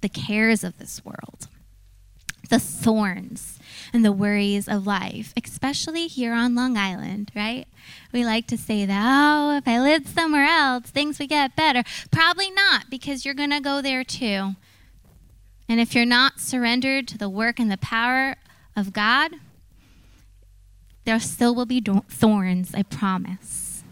the 0.00 0.08
cares 0.08 0.62
of 0.64 0.78
this 0.78 1.04
world, 1.04 1.48
the 2.50 2.58
thorns 2.58 3.58
and 3.92 4.04
the 4.04 4.12
worries 4.12 4.68
of 4.68 4.86
life, 4.86 5.32
especially 5.42 6.06
here 6.06 6.34
on 6.34 6.54
Long 6.54 6.76
Island, 6.76 7.30
right? 7.34 7.66
We 8.12 8.24
like 8.24 8.46
to 8.48 8.58
say 8.58 8.84
that, 8.84 9.02
oh, 9.06 9.56
if 9.56 9.66
I 9.66 9.80
lived 9.80 10.08
somewhere 10.08 10.44
else, 10.44 10.90
things 10.90 11.18
would 11.18 11.30
get 11.30 11.56
better. 11.56 11.82
Probably 12.10 12.50
not, 12.50 12.90
because 12.90 13.24
you're 13.24 13.34
going 13.34 13.50
to 13.50 13.60
go 13.60 13.80
there 13.80 14.04
too 14.04 14.56
And 15.68 15.80
if 15.80 15.94
you're 15.94 16.04
not 16.04 16.40
surrendered 16.40 17.08
to 17.08 17.18
the 17.18 17.28
work 17.28 17.58
and 17.58 17.70
the 17.70 17.78
power 17.78 18.36
of 18.76 18.92
God, 18.92 19.32
there 21.04 21.20
still 21.20 21.54
will 21.54 21.66
be 21.66 21.82
thorns, 22.08 22.74
I 22.74 22.82
promise. 22.82 23.82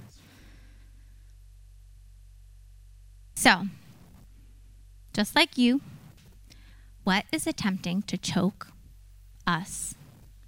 So, 3.34 3.66
just 5.12 5.34
like 5.34 5.58
you, 5.58 5.80
what 7.04 7.24
is 7.32 7.46
attempting 7.46 8.02
to 8.02 8.16
choke 8.16 8.68
us 9.46 9.94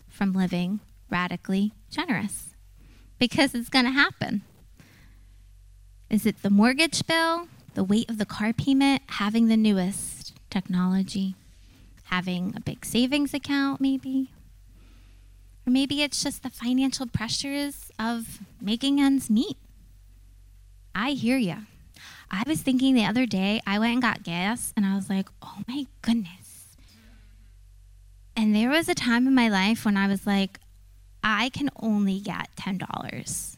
from 0.09 0.33
living 0.33 0.81
radically 1.11 1.73
generous? 1.91 2.55
Because 3.19 3.55
it's 3.55 3.69
going 3.69 3.85
to 3.85 3.91
happen. 3.91 4.43
Is 6.09 6.25
it 6.25 6.43
the 6.43 6.51
mortgage 6.51 7.07
bill, 7.07 7.49
the 7.75 7.85
weight 7.85 8.09
of 8.09 8.19
the 8.19 8.25
car 8.25 8.53
payment, 8.53 9.03
having 9.09 9.49
the 9.49 9.57
newest 9.57 10.24
technology, 10.55 11.35
having 12.05 12.55
a 12.57 12.61
big 12.61 12.85
savings 12.85 13.35
account, 13.35 13.81
maybe? 13.81 14.31
Or 15.67 15.71
maybe 15.71 16.03
it's 16.03 16.23
just 16.23 16.45
the 16.45 16.51
financial 16.51 17.07
pressures 17.07 17.91
of 17.99 18.39
making 18.61 19.01
ends 19.01 19.29
meet. 19.29 19.57
I 20.95 21.11
hear 21.11 21.37
you. 21.37 21.57
I 22.31 22.45
was 22.47 22.63
thinking 22.63 22.95
the 22.95 23.05
other 23.05 23.27
day, 23.27 23.61
I 23.67 23.81
went 23.81 23.95
and 23.95 24.03
got 24.03 24.23
gas, 24.23 24.73
and 24.77 24.87
I 24.87 24.95
was 24.95 25.11
like, 25.11 25.29
oh 25.43 25.59
my 25.67 25.87
goodness. 26.03 26.77
And 28.37 28.55
there 28.55 28.71
was 28.71 28.89
a 28.89 28.95
time 28.95 29.27
in 29.27 29.35
my 29.35 29.49
life 29.49 29.85
when 29.85 29.97
I 29.97 30.07
was 30.07 30.25
like, 30.25 30.61
I 31.23 31.49
can 31.49 31.69
only 31.81 32.21
get 32.21 32.55
$10 32.57 33.57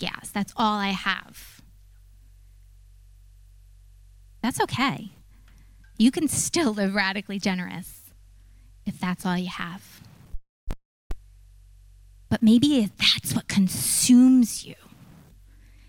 gas. 0.00 0.30
That's 0.32 0.52
all 0.56 0.78
I 0.78 0.88
have. 0.88 1.60
That's 4.42 4.60
okay. 4.60 5.10
You 6.00 6.10
can 6.10 6.28
still 6.28 6.72
live 6.72 6.94
radically 6.94 7.38
generous 7.38 8.10
if 8.86 8.98
that's 8.98 9.26
all 9.26 9.36
you 9.36 9.50
have. 9.50 10.00
But 12.30 12.42
maybe 12.42 12.90
that's 12.98 13.34
what 13.34 13.48
consumes 13.48 14.64
you. 14.64 14.76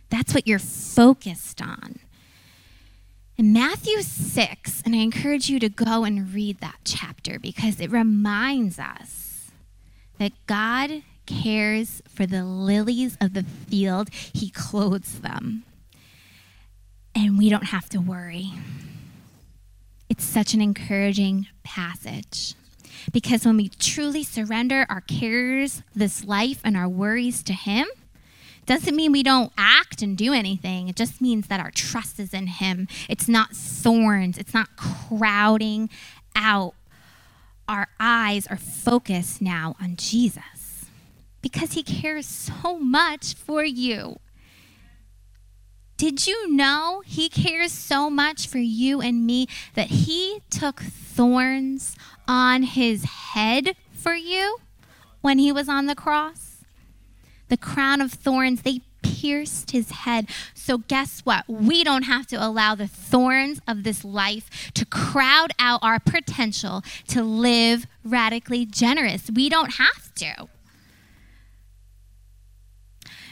That's 0.10 0.34
what 0.34 0.46
you're 0.46 0.60
focused 0.60 1.62
on. 1.62 2.00
In 3.38 3.54
Matthew 3.54 4.02
6, 4.02 4.82
and 4.86 4.94
I 4.94 4.98
encourage 4.98 5.48
you 5.48 5.62
to 5.62 5.70
go 5.70 6.04
and 6.04 6.34
read 6.34 6.60
that 6.60 6.80
chapter 6.84 7.40
because 7.40 7.80
it 7.80 7.90
reminds 7.90 8.80
us 8.80 9.52
that 10.18 10.34
God 10.46 11.04
cares 11.26 12.02
for 12.10 12.26
the 12.26 12.44
lilies 12.44 13.18
of 13.22 13.34
the 13.34 13.44
field, 13.44 14.10
He 14.12 14.50
clothes 14.50 15.22
them. 15.22 15.64
And 17.16 17.38
we 17.38 17.50
don't 17.50 17.68
have 17.68 17.88
to 17.92 18.00
worry. 18.00 18.52
It's 20.12 20.26
such 20.26 20.54
an 20.54 20.60
encouraging 20.60 21.48
passage. 21.64 22.56
Because 23.14 23.46
when 23.46 23.56
we 23.56 23.70
truly 23.70 24.24
surrender 24.24 24.86
our 24.90 25.00
cares, 25.00 25.84
this 25.96 26.26
life, 26.26 26.60
and 26.66 26.76
our 26.76 26.90
worries 26.90 27.42
to 27.44 27.54
Him, 27.54 27.88
doesn't 28.66 28.94
mean 28.94 29.14
we 29.14 29.24
don't 29.24 29.54
act 29.58 30.02
and 30.02 30.18
do 30.18 30.34
anything. 30.34 30.90
It 30.90 30.98
just 30.98 31.22
means 31.22 31.48
that 31.48 31.62
our 31.62 31.72
trust 31.72 32.20
is 32.20 32.34
in 32.34 32.48
Him. 32.48 32.90
It's 33.08 33.30
not 33.30 33.52
thorns, 33.52 34.38
it's 34.38 34.54
not 34.54 34.76
crowding 34.76 35.90
out. 36.36 36.74
Our 37.70 37.88
eyes 37.98 38.46
are 38.48 38.58
focused 38.58 39.42
now 39.42 39.78
on 39.82 39.96
Jesus 39.96 40.88
because 41.42 41.72
He 41.72 41.84
cares 41.84 42.28
so 42.28 42.78
much 42.78 43.34
for 43.34 43.64
you. 43.64 44.20
Did 46.02 46.26
you 46.26 46.52
know 46.52 47.04
He 47.06 47.30
cares 47.30 47.72
so 47.72 48.10
much 48.10 48.48
for 48.48 48.58
you 48.58 49.02
and 49.02 49.24
me 49.24 49.46
that 49.76 49.90
He 49.90 50.42
took 50.50 50.80
thorns 50.80 51.96
on 52.28 52.64
his 52.64 53.04
head 53.04 53.76
for 53.94 54.16
you 54.16 54.58
when 55.22 55.38
he 55.38 55.52
was 55.52 55.70
on 55.70 55.86
the 55.86 55.94
cross? 55.94 56.64
The 57.50 57.58
crown 57.58 58.02
of 58.02 58.12
thorns, 58.12 58.64
they 58.64 58.80
pierced 59.04 59.70
his 59.70 59.92
head. 59.92 60.28
So, 60.56 60.80
guess 60.80 61.20
what? 61.20 61.48
We 61.48 61.84
don't 61.84 62.06
have 62.06 62.26
to 62.28 62.36
allow 62.36 62.74
the 62.74 62.88
thorns 62.88 63.62
of 63.68 63.84
this 63.84 64.04
life 64.04 64.72
to 64.74 64.88
crowd 64.88 65.52
out 65.60 65.82
our 65.84 66.00
potential 66.00 66.82
to 67.10 67.22
live 67.22 67.86
radically 68.04 68.66
generous. 68.66 69.30
We 69.30 69.50
don't 69.50 69.76
have 69.76 70.16
to. 70.16 70.48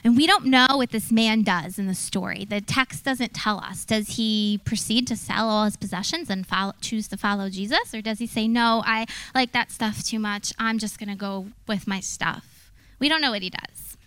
And 0.04 0.16
we 0.16 0.26
don't 0.26 0.46
know 0.46 0.68
what 0.72 0.92
this 0.92 1.12
man 1.12 1.44
does 1.44 1.78
in 1.78 1.88
the 1.88 1.96
story. 1.96 2.46
The 2.46 2.62
text 2.62 3.04
doesn't 3.04 3.34
tell 3.34 3.60
us. 3.60 3.86
Does 3.86 4.18
he 4.18 4.62
proceed 4.64 5.08
to 5.08 5.16
sell 5.16 5.50
all 5.50 5.66
his 5.66 5.78
possessions 5.78 6.30
and 6.30 6.46
follow, 6.46 6.74
choose 6.82 7.08
to 7.10 7.18
follow 7.18 7.50
Jesus? 7.50 7.94
Or 7.94 8.02
does 8.02 8.20
he 8.20 8.28
say, 8.28 8.48
No, 8.48 8.82
I 8.86 9.06
like 9.36 9.52
that 9.52 9.72
stuff 9.72 10.04
too 10.04 10.20
much. 10.20 10.54
I'm 10.58 10.80
just 10.80 11.00
going 11.00 11.10
to 11.10 11.16
go 11.16 11.48
with 11.68 11.88
my 11.88 12.00
stuff? 12.00 12.72
We 13.00 13.10
don't 13.10 13.22
know 13.22 13.32
what 13.32 13.42
he 13.42 13.50
does. 13.50 13.98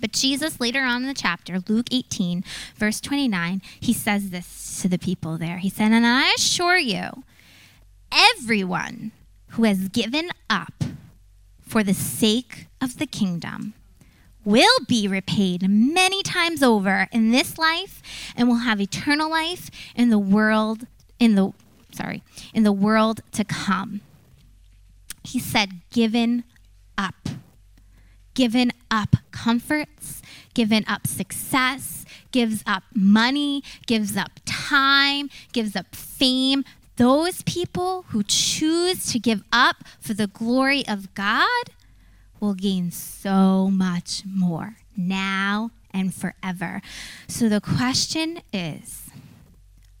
But 0.00 0.12
Jesus, 0.12 0.60
later 0.60 0.82
on 0.82 1.02
in 1.02 1.08
the 1.08 1.14
chapter, 1.14 1.60
Luke 1.66 1.88
18, 1.90 2.44
verse 2.76 3.00
29, 3.00 3.62
he 3.80 3.92
says 3.92 4.30
this 4.30 4.80
to 4.82 4.88
the 4.88 4.98
people 4.98 5.38
there. 5.38 5.58
He 5.58 5.70
said, 5.70 5.90
And 5.90 6.06
I 6.06 6.32
assure 6.36 6.78
you, 6.78 7.24
everyone 8.12 9.12
who 9.50 9.64
has 9.64 9.88
given 9.88 10.30
up 10.48 10.84
for 11.60 11.82
the 11.82 11.94
sake 11.94 12.66
of 12.80 12.98
the 12.98 13.06
kingdom 13.06 13.74
will 14.48 14.80
be 14.86 15.06
repaid 15.06 15.68
many 15.68 16.22
times 16.22 16.62
over 16.62 17.06
in 17.12 17.32
this 17.32 17.58
life 17.58 18.00
and 18.34 18.48
will 18.48 18.64
have 18.64 18.80
eternal 18.80 19.28
life 19.28 19.70
in 19.94 20.08
the 20.08 20.18
world 20.18 20.86
in 21.18 21.34
the 21.34 21.52
sorry 21.92 22.22
in 22.54 22.62
the 22.62 22.72
world 22.72 23.20
to 23.30 23.44
come. 23.44 24.00
He 25.22 25.38
said 25.38 25.82
given 25.90 26.44
up. 26.96 27.28
Given 28.32 28.72
up 28.90 29.16
comforts 29.32 30.22
given 30.54 30.82
up 30.88 31.06
success 31.06 32.06
gives 32.30 32.62
up 32.66 32.84
money 32.94 33.62
gives 33.86 34.16
up 34.16 34.40
time 34.46 35.28
gives 35.52 35.76
up 35.76 35.94
fame. 35.94 36.64
Those 36.96 37.42
people 37.42 38.06
who 38.08 38.22
choose 38.22 39.12
to 39.12 39.18
give 39.18 39.44
up 39.52 39.84
for 40.00 40.14
the 40.14 40.26
glory 40.26 40.88
of 40.88 41.12
God 41.14 41.70
will 42.40 42.54
gain 42.54 42.90
so 42.90 43.70
much 43.70 44.22
more 44.26 44.76
now 44.96 45.70
and 45.92 46.14
forever. 46.14 46.80
So 47.26 47.48
the 47.48 47.60
question 47.60 48.40
is 48.52 49.10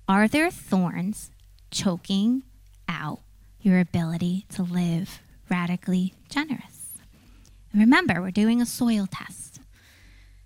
Are 0.08 0.28
there 0.28 0.50
thorns 0.50 1.30
choking 1.70 2.42
out 2.88 3.20
your 3.60 3.78
ability 3.80 4.46
to 4.50 4.62
live 4.62 5.20
radically 5.50 6.14
generous? 6.28 6.98
And 7.72 7.80
remember, 7.80 8.20
we're 8.20 8.30
doing 8.30 8.60
a 8.60 8.66
soil 8.66 9.06
test. 9.10 9.60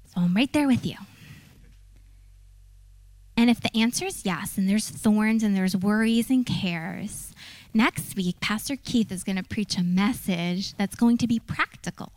So 0.06 0.20
I'm 0.20 0.34
right 0.34 0.52
there 0.52 0.66
with 0.66 0.84
you. 0.84 0.96
And 3.36 3.48
if 3.48 3.60
the 3.60 3.76
answer 3.76 4.04
is 4.04 4.24
yes, 4.24 4.58
and 4.58 4.68
there's 4.68 4.88
thorns 4.88 5.42
and 5.42 5.56
there's 5.56 5.76
worries 5.76 6.30
and 6.30 6.44
cares, 6.44 7.31
Next 7.74 8.16
week, 8.16 8.38
Pastor 8.40 8.76
Keith 8.76 9.10
is 9.10 9.24
going 9.24 9.36
to 9.36 9.42
preach 9.42 9.78
a 9.78 9.82
message 9.82 10.74
that's 10.74 10.94
going 10.94 11.16
to 11.18 11.26
be 11.26 11.38
practical. 11.38 12.12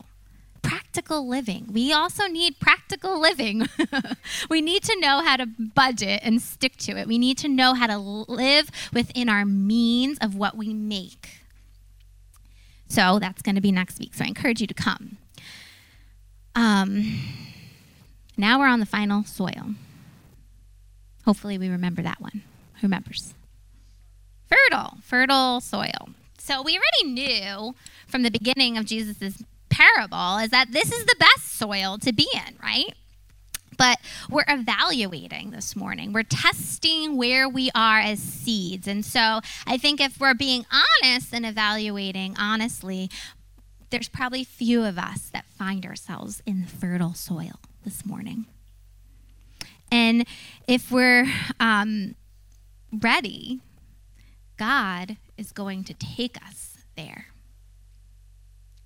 Practical 0.60 1.26
living. 1.26 1.68
We 1.72 1.92
also 1.92 2.26
need 2.26 2.60
practical 2.60 3.18
living. 3.20 3.66
we 4.50 4.60
need 4.60 4.82
to 4.82 5.00
know 5.00 5.22
how 5.22 5.36
to 5.36 5.46
budget 5.46 6.20
and 6.22 6.42
stick 6.42 6.76
to 6.78 6.98
it. 6.98 7.06
We 7.06 7.16
need 7.16 7.38
to 7.38 7.48
know 7.48 7.72
how 7.72 7.86
to 7.86 7.96
live 7.96 8.70
within 8.92 9.28
our 9.28 9.46
means 9.46 10.18
of 10.20 10.34
what 10.34 10.56
we 10.56 10.74
make. 10.74 11.40
So 12.88 13.18
that's 13.18 13.40
going 13.42 13.54
to 13.54 13.60
be 13.60 13.72
next 13.72 13.98
week. 13.98 14.14
So 14.14 14.24
I 14.24 14.28
encourage 14.28 14.60
you 14.60 14.66
to 14.66 14.74
come. 14.74 15.16
Um, 16.54 17.20
now 18.36 18.58
we're 18.58 18.68
on 18.68 18.80
the 18.80 18.86
final 18.86 19.24
soil. 19.24 19.74
Hopefully, 21.24 21.58
we 21.58 21.68
remember 21.68 22.02
that 22.02 22.20
one. 22.20 22.42
Who 22.80 22.86
remembers? 22.86 23.34
Fertile, 24.48 24.98
fertile 25.02 25.60
soil. 25.60 26.10
So 26.38 26.62
we 26.62 26.78
already 26.78 27.14
knew 27.14 27.74
from 28.06 28.22
the 28.22 28.30
beginning 28.30 28.78
of 28.78 28.86
Jesus' 28.86 29.42
parable 29.68 30.38
is 30.38 30.50
that 30.50 30.72
this 30.72 30.92
is 30.92 31.04
the 31.04 31.16
best 31.18 31.58
soil 31.58 31.98
to 31.98 32.12
be 32.12 32.28
in, 32.32 32.56
right? 32.62 32.94
But 33.76 33.98
we're 34.30 34.44
evaluating 34.48 35.50
this 35.50 35.76
morning. 35.76 36.12
We're 36.12 36.22
testing 36.22 37.16
where 37.16 37.48
we 37.48 37.70
are 37.74 37.98
as 37.98 38.20
seeds. 38.20 38.86
And 38.86 39.04
so 39.04 39.40
I 39.66 39.76
think 39.76 40.00
if 40.00 40.18
we're 40.18 40.34
being 40.34 40.64
honest 41.02 41.34
and 41.34 41.44
evaluating 41.44 42.36
honestly, 42.38 43.10
there's 43.90 44.08
probably 44.08 44.44
few 44.44 44.84
of 44.84 44.98
us 44.98 45.30
that 45.32 45.44
find 45.46 45.84
ourselves 45.84 46.42
in 46.46 46.64
fertile 46.64 47.14
soil 47.14 47.60
this 47.84 48.06
morning. 48.06 48.46
And 49.92 50.26
if 50.66 50.90
we're 50.90 51.26
um, 51.60 52.14
ready 52.92 53.60
God 54.56 55.16
is 55.36 55.52
going 55.52 55.84
to 55.84 55.94
take 55.94 56.36
us 56.44 56.78
there 56.96 57.26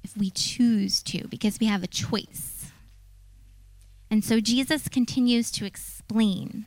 if 0.02 0.16
we 0.16 0.30
choose 0.30 1.02
to, 1.04 1.28
because 1.28 1.60
we 1.60 1.66
have 1.66 1.82
a 1.82 1.88
choice. 1.88 2.72
And 4.10 4.24
so 4.24 4.40
Jesus 4.40 4.88
continues 4.88 5.50
to 5.52 5.64
explain 5.64 6.66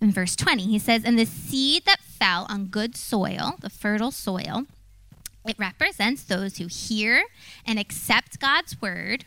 in 0.00 0.12
verse 0.12 0.36
20. 0.36 0.64
He 0.64 0.78
says, 0.78 1.04
And 1.04 1.18
the 1.18 1.26
seed 1.26 1.84
that 1.86 2.00
fell 2.00 2.46
on 2.48 2.66
good 2.66 2.96
soil, 2.96 3.54
the 3.60 3.70
fertile 3.70 4.10
soil, 4.10 4.66
it 5.46 5.58
represents 5.58 6.22
those 6.22 6.58
who 6.58 6.66
hear 6.66 7.24
and 7.66 7.78
accept 7.78 8.40
God's 8.40 8.80
word 8.80 9.24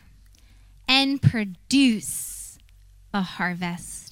and 0.87 1.21
produce 1.21 2.57
a 3.13 3.21
harvest 3.21 4.02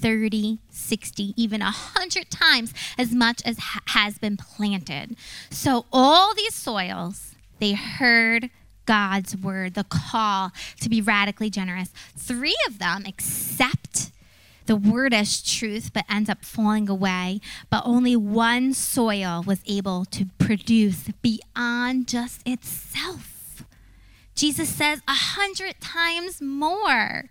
30, 0.00 0.58
60, 0.70 1.34
even 1.36 1.60
100 1.60 2.30
times 2.30 2.72
as 2.96 3.12
much 3.12 3.42
as 3.44 3.58
ha- 3.58 3.82
has 3.86 4.18
been 4.18 4.36
planted. 4.36 5.16
So, 5.50 5.86
all 5.92 6.34
these 6.34 6.54
soils, 6.54 7.34
they 7.58 7.72
heard 7.72 8.50
God's 8.86 9.36
word, 9.36 9.74
the 9.74 9.84
call 9.84 10.52
to 10.80 10.88
be 10.88 11.02
radically 11.02 11.50
generous. 11.50 11.90
Three 12.16 12.56
of 12.66 12.78
them 12.78 13.04
accept 13.06 14.12
the 14.64 14.76
word 14.76 15.12
as 15.12 15.42
truth, 15.42 15.90
but 15.92 16.04
ends 16.08 16.30
up 16.30 16.44
falling 16.44 16.88
away. 16.88 17.40
But 17.70 17.82
only 17.84 18.14
one 18.14 18.72
soil 18.74 19.42
was 19.44 19.60
able 19.66 20.04
to 20.06 20.26
produce 20.38 21.08
beyond 21.22 22.06
just 22.06 22.46
itself. 22.46 23.64
Jesus 24.34 24.68
says 24.68 25.00
a 25.08 25.14
hundred 25.14 25.80
times 25.80 26.40
more. 26.40 27.24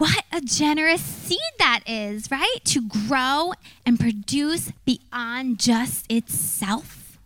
What 0.00 0.24
a 0.32 0.40
generous 0.40 1.02
seed 1.02 1.38
that 1.58 1.80
is, 1.86 2.30
right? 2.30 2.56
To 2.64 2.80
grow 2.80 3.52
and 3.84 4.00
produce 4.00 4.72
beyond 4.86 5.60
just 5.60 6.10
itself. 6.10 7.18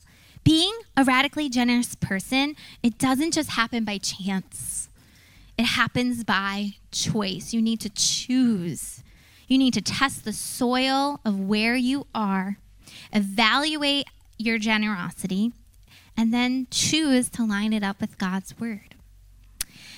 Being 0.42 0.72
a 0.96 1.04
radically 1.04 1.48
generous 1.48 1.94
person, 1.94 2.56
it 2.82 2.98
doesn't 2.98 3.34
just 3.34 3.50
happen 3.50 3.84
by 3.84 3.98
chance. 3.98 4.88
It 5.56 5.66
happens 5.66 6.24
by 6.24 6.72
choice. 6.90 7.54
You 7.54 7.62
need 7.62 7.78
to 7.78 7.90
choose. 7.90 9.04
You 9.46 9.56
need 9.56 9.74
to 9.74 9.80
test 9.80 10.24
the 10.24 10.32
soil 10.32 11.20
of 11.24 11.38
where 11.38 11.76
you 11.76 12.08
are, 12.12 12.58
evaluate 13.12 14.08
your 14.36 14.58
generosity, 14.58 15.52
and 16.16 16.34
then 16.34 16.66
choose 16.72 17.28
to 17.28 17.46
line 17.46 17.72
it 17.72 17.84
up 17.84 18.00
with 18.00 18.18
God's 18.18 18.58
word. 18.58 18.93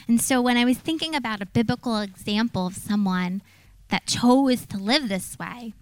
And 0.08 0.20
so 0.20 0.40
when 0.40 0.56
I 0.56 0.64
was 0.64 0.78
thinking 0.78 1.14
about 1.14 1.42
a 1.42 1.46
biblical 1.46 1.98
example 1.98 2.66
of 2.66 2.76
someone 2.76 3.42
that 3.88 4.06
chose 4.06 4.66
to 4.66 4.78
live 4.78 5.08
this 5.08 5.38
way, 5.38 5.72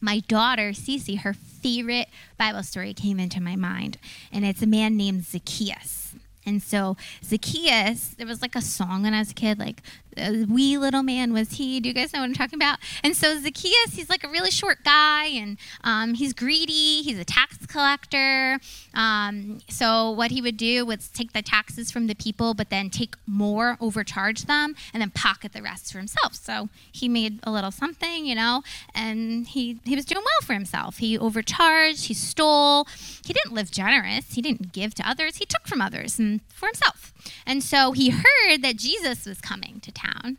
my 0.00 0.20
daughter, 0.20 0.70
Cece, 0.70 1.20
her 1.20 1.32
favorite 1.32 2.08
Bible 2.36 2.62
story 2.62 2.94
came 2.94 3.18
into 3.18 3.40
my 3.40 3.56
mind. 3.56 3.98
And 4.32 4.44
it's 4.44 4.62
a 4.62 4.66
man 4.66 4.96
named 4.96 5.24
Zacchaeus. 5.24 6.14
And 6.46 6.62
so 6.62 6.96
Zacchaeus, 7.22 8.14
there 8.16 8.26
was 8.26 8.40
like 8.40 8.54
a 8.54 8.62
song 8.62 9.02
when 9.02 9.12
I 9.12 9.18
was 9.18 9.32
a 9.32 9.34
kid, 9.34 9.58
like 9.58 9.82
a 10.18 10.44
wee 10.44 10.76
little 10.78 11.02
man 11.02 11.32
was 11.32 11.52
he. 11.52 11.80
Do 11.80 11.88
you 11.88 11.94
guys 11.94 12.12
know 12.12 12.20
what 12.20 12.26
I'm 12.26 12.34
talking 12.34 12.58
about? 12.58 12.78
And 13.02 13.16
so 13.16 13.38
Zacchaeus, 13.38 13.94
he's 13.94 14.10
like 14.10 14.24
a 14.24 14.28
really 14.28 14.50
short 14.50 14.84
guy, 14.84 15.26
and 15.26 15.58
um, 15.84 16.14
he's 16.14 16.32
greedy. 16.32 17.02
He's 17.02 17.18
a 17.18 17.24
tax 17.24 17.66
collector. 17.66 18.58
Um, 18.94 19.60
so 19.68 20.10
what 20.10 20.30
he 20.30 20.42
would 20.42 20.56
do 20.56 20.84
was 20.84 21.08
take 21.08 21.32
the 21.32 21.42
taxes 21.42 21.90
from 21.90 22.06
the 22.06 22.14
people, 22.14 22.54
but 22.54 22.70
then 22.70 22.90
take 22.90 23.14
more, 23.26 23.76
overcharge 23.80 24.44
them, 24.44 24.74
and 24.92 25.00
then 25.00 25.10
pocket 25.10 25.52
the 25.52 25.62
rest 25.62 25.92
for 25.92 25.98
himself. 25.98 26.34
So 26.34 26.68
he 26.90 27.08
made 27.08 27.40
a 27.42 27.50
little 27.50 27.70
something, 27.70 28.26
you 28.26 28.34
know, 28.34 28.62
and 28.94 29.46
he 29.46 29.78
he 29.84 29.94
was 29.94 30.04
doing 30.04 30.24
well 30.24 30.46
for 30.46 30.52
himself. 30.54 30.98
He 30.98 31.18
overcharged. 31.18 32.06
He 32.06 32.14
stole. 32.14 32.86
He 33.24 33.32
didn't 33.32 33.52
live 33.52 33.70
generous. 33.70 34.34
He 34.34 34.42
didn't 34.42 34.72
give 34.72 34.94
to 34.94 35.08
others. 35.08 35.36
He 35.36 35.46
took 35.46 35.66
from 35.66 35.80
others 35.80 36.18
and 36.18 36.40
for 36.48 36.66
himself. 36.66 37.12
And 37.46 37.62
so 37.62 37.92
he 37.92 38.10
heard 38.10 38.62
that 38.62 38.76
Jesus 38.76 39.26
was 39.26 39.40
coming 39.40 39.80
to 39.80 39.92
town. 39.92 40.38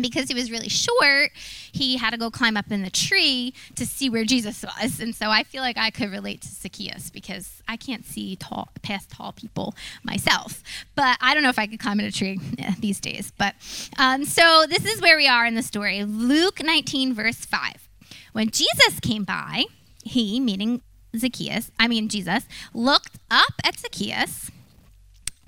Because 0.00 0.28
he 0.28 0.34
was 0.34 0.48
really 0.48 0.68
short, 0.68 1.32
he 1.72 1.96
had 1.96 2.10
to 2.10 2.16
go 2.16 2.30
climb 2.30 2.56
up 2.56 2.70
in 2.70 2.84
the 2.84 2.90
tree 2.90 3.52
to 3.74 3.84
see 3.84 4.08
where 4.08 4.24
Jesus 4.24 4.62
was. 4.62 5.00
And 5.00 5.12
so 5.12 5.30
I 5.30 5.42
feel 5.42 5.60
like 5.60 5.76
I 5.76 5.90
could 5.90 6.12
relate 6.12 6.42
to 6.42 6.48
Zacchaeus 6.48 7.10
because 7.10 7.64
I 7.66 7.76
can't 7.76 8.06
see 8.06 8.36
tall, 8.36 8.68
past 8.82 9.10
tall 9.10 9.32
people 9.32 9.74
myself. 10.04 10.62
But 10.94 11.18
I 11.20 11.34
don't 11.34 11.42
know 11.42 11.48
if 11.48 11.58
I 11.58 11.66
could 11.66 11.80
climb 11.80 11.98
in 11.98 12.06
a 12.06 12.12
tree 12.12 12.38
these 12.78 13.00
days. 13.00 13.32
But 13.36 13.56
um, 13.98 14.24
so 14.24 14.66
this 14.68 14.84
is 14.84 15.02
where 15.02 15.16
we 15.16 15.26
are 15.26 15.44
in 15.44 15.56
the 15.56 15.64
story 15.64 16.04
Luke 16.04 16.62
19, 16.62 17.12
verse 17.12 17.44
5. 17.44 17.88
When 18.32 18.50
Jesus 18.50 19.00
came 19.00 19.24
by, 19.24 19.64
he, 20.04 20.38
meaning 20.38 20.80
Zacchaeus, 21.16 21.72
I 21.78 21.88
mean 21.88 22.08
Jesus, 22.08 22.44
looked 22.72 23.18
up 23.30 23.54
at 23.64 23.80
Zacchaeus 23.80 24.50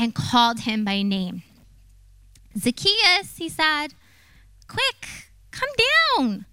and 0.00 0.14
called 0.14 0.60
him 0.60 0.82
by 0.82 1.02
name. 1.02 1.42
Zacchaeus, 2.58 3.36
he 3.36 3.50
said, 3.50 3.88
quick, 4.66 5.06
come 5.50 5.68
down. 6.16 6.46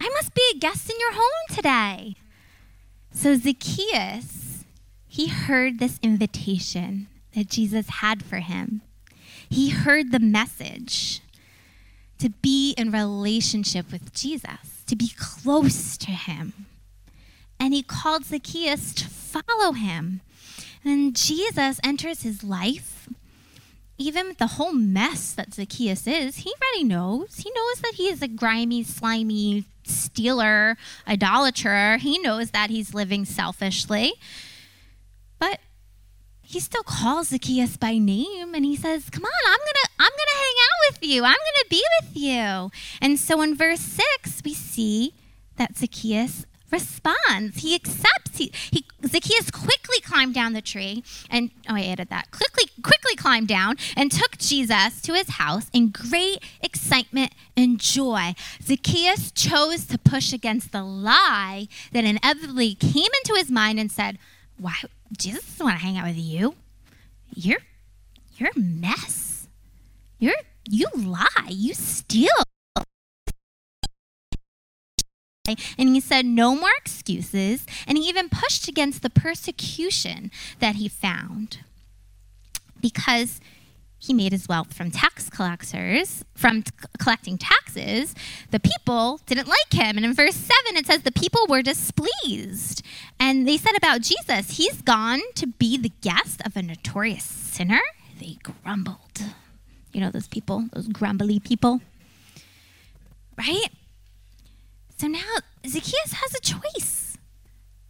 I 0.00 0.08
must 0.10 0.32
be 0.32 0.42
a 0.54 0.58
guest 0.58 0.88
in 0.88 0.96
your 1.00 1.12
home 1.12 1.56
today. 1.56 2.14
So 3.10 3.34
Zacchaeus, 3.34 4.64
he 5.08 5.26
heard 5.26 5.80
this 5.80 5.98
invitation 6.04 7.08
that 7.34 7.48
Jesus 7.48 7.88
had 7.88 8.24
for 8.24 8.38
him. 8.38 8.82
He 9.50 9.70
heard 9.70 10.12
the 10.12 10.20
message 10.20 11.20
to 12.20 12.30
be 12.30 12.74
in 12.78 12.92
relationship 12.92 13.90
with 13.90 14.14
Jesus, 14.14 14.84
to 14.86 14.94
be 14.94 15.10
close 15.18 15.96
to 15.96 16.12
him. 16.12 16.66
And 17.58 17.74
he 17.74 17.82
called 17.82 18.24
Zacchaeus 18.24 18.94
to 18.94 19.08
follow 19.08 19.72
him. 19.72 20.20
And 20.88 21.14
Jesus 21.14 21.80
enters 21.84 22.22
his 22.22 22.42
life. 22.42 23.08
Even 23.98 24.28
with 24.28 24.38
the 24.38 24.46
whole 24.46 24.72
mess 24.72 25.32
that 25.32 25.52
Zacchaeus 25.52 26.06
is, 26.06 26.36
he 26.36 26.52
already 26.52 26.84
knows. 26.84 27.36
He 27.36 27.50
knows 27.54 27.80
that 27.80 27.94
he 27.94 28.08
is 28.08 28.22
a 28.22 28.28
grimy, 28.28 28.84
slimy 28.84 29.64
stealer, 29.82 30.76
idolater. 31.06 31.96
He 31.96 32.18
knows 32.18 32.52
that 32.52 32.70
he's 32.70 32.94
living 32.94 33.24
selfishly. 33.24 34.14
But 35.38 35.60
he 36.40 36.60
still 36.60 36.84
calls 36.84 37.28
Zacchaeus 37.28 37.76
by 37.76 37.98
name 37.98 38.54
and 38.54 38.64
he 38.64 38.76
says, 38.76 39.10
"Come 39.10 39.24
on, 39.24 39.30
I'm 39.46 39.58
going 39.58 39.80
to 39.84 39.88
I'm 39.98 40.10
going 40.10 40.32
to 40.32 40.38
hang 40.38 40.54
out 40.64 40.92
with 40.92 41.10
you. 41.10 41.24
I'm 41.24 41.34
going 41.34 41.62
to 41.64 41.66
be 41.68 41.82
with 42.00 42.16
you." 42.16 42.70
And 43.02 43.18
so 43.18 43.42
in 43.42 43.54
verse 43.54 43.80
6, 43.80 44.42
we 44.44 44.54
see 44.54 45.12
that 45.56 45.76
Zacchaeus 45.76 46.46
responds. 46.70 47.62
He 47.62 47.74
accepts. 47.74 48.38
He, 48.38 48.52
he, 48.70 48.84
Zacchaeus 49.06 49.50
quickly 49.50 50.00
climbed 50.00 50.34
down 50.34 50.52
the 50.52 50.62
tree 50.62 51.02
and 51.30 51.50
oh, 51.68 51.74
I 51.74 51.84
added 51.84 52.08
that. 52.10 52.30
Quickly, 52.30 52.64
quickly 52.82 53.16
climbed 53.16 53.48
down 53.48 53.76
and 53.96 54.12
took 54.12 54.38
Jesus 54.38 55.00
to 55.02 55.14
his 55.14 55.30
house 55.30 55.68
in 55.72 55.90
great 55.90 56.38
excitement 56.62 57.32
and 57.56 57.78
joy. 57.78 58.34
Zacchaeus 58.62 59.32
chose 59.32 59.86
to 59.86 59.98
push 59.98 60.32
against 60.32 60.72
the 60.72 60.82
lie 60.82 61.68
that 61.92 62.04
inevitably 62.04 62.74
came 62.74 63.10
into 63.22 63.34
his 63.36 63.50
mind 63.50 63.78
and 63.78 63.90
said, 63.90 64.18
"Why 64.58 64.74
Jesus 65.16 65.44
doesn't 65.44 65.64
want 65.64 65.78
to 65.78 65.84
hang 65.84 65.98
out 65.98 66.06
with 66.06 66.16
you? 66.16 66.54
You're 67.34 67.60
you're 68.36 68.50
a 68.54 68.58
mess. 68.58 69.48
You're 70.18 70.34
you 70.68 70.88
lie. 70.94 71.48
You 71.48 71.74
steal." 71.74 72.47
And 75.78 75.88
he 75.90 76.00
said 76.00 76.26
no 76.26 76.54
more 76.54 76.70
excuses, 76.78 77.66
and 77.86 77.96
he 77.98 78.04
even 78.04 78.28
pushed 78.28 78.68
against 78.68 79.02
the 79.02 79.10
persecution 79.10 80.30
that 80.58 80.76
he 80.76 80.88
found 80.88 81.58
because 82.80 83.40
he 84.00 84.14
made 84.14 84.32
his 84.32 84.46
wealth 84.48 84.72
from 84.72 84.90
tax 84.90 85.28
collectors, 85.28 86.24
from 86.34 86.62
t- 86.62 86.70
collecting 86.98 87.36
taxes. 87.36 88.14
The 88.50 88.60
people 88.60 89.20
didn't 89.26 89.48
like 89.48 89.72
him. 89.72 89.96
And 89.96 90.06
in 90.06 90.14
verse 90.14 90.36
7, 90.36 90.76
it 90.76 90.86
says 90.86 91.02
the 91.02 91.10
people 91.10 91.46
were 91.48 91.62
displeased. 91.62 92.82
And 93.18 93.46
they 93.46 93.56
said 93.56 93.76
about 93.76 94.02
Jesus, 94.02 94.56
he's 94.56 94.82
gone 94.82 95.20
to 95.34 95.48
be 95.48 95.76
the 95.76 95.90
guest 96.00 96.40
of 96.46 96.56
a 96.56 96.62
notorious 96.62 97.24
sinner. 97.24 97.80
They 98.20 98.38
grumbled. 98.42 99.22
You 99.92 100.00
know, 100.00 100.10
those 100.10 100.28
people, 100.28 100.66
those 100.72 100.86
grumbly 100.86 101.40
people. 101.40 101.80
Right? 103.36 103.68
So 104.98 105.06
now 105.06 105.36
Zacchaeus 105.64 106.12
has 106.12 106.34
a 106.34 106.40
choice 106.40 107.16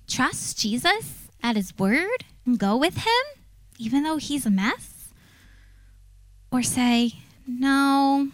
trust 0.07 0.59
Jesus 0.59 1.29
at 1.43 1.57
his 1.57 1.73
word 1.79 2.25
and 2.45 2.59
go 2.59 2.77
with 2.77 2.99
him, 2.99 3.43
even 3.79 4.03
though 4.03 4.19
he's 4.19 4.45
a 4.45 4.51
mess, 4.51 5.09
or 6.51 6.63
say, 6.63 7.13
no, 7.47 8.29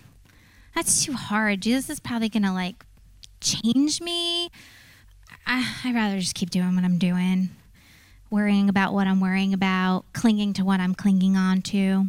that's 0.75 1.05
too 1.05 1.13
hard. 1.13 1.61
Jesus 1.61 1.89
is 1.89 2.01
probably 2.01 2.29
going 2.29 2.43
to 2.43 2.53
like 2.53 2.85
change 3.41 4.01
me. 4.01 4.51
I, 5.47 5.77
I'd 5.85 5.95
rather 5.95 6.19
just 6.19 6.35
keep 6.35 6.51
doing 6.51 6.75
what 6.75 6.85
I'm 6.85 6.99
doing, 6.99 7.51
worrying 8.29 8.69
about 8.69 8.93
what 8.93 9.07
I'm 9.07 9.21
worrying 9.21 9.55
about, 9.55 10.05
clinging 10.13 10.53
to 10.55 10.65
what 10.65 10.81
I'm 10.81 10.97
clinging 10.97 11.37
on 11.37 11.63
to. 11.63 12.09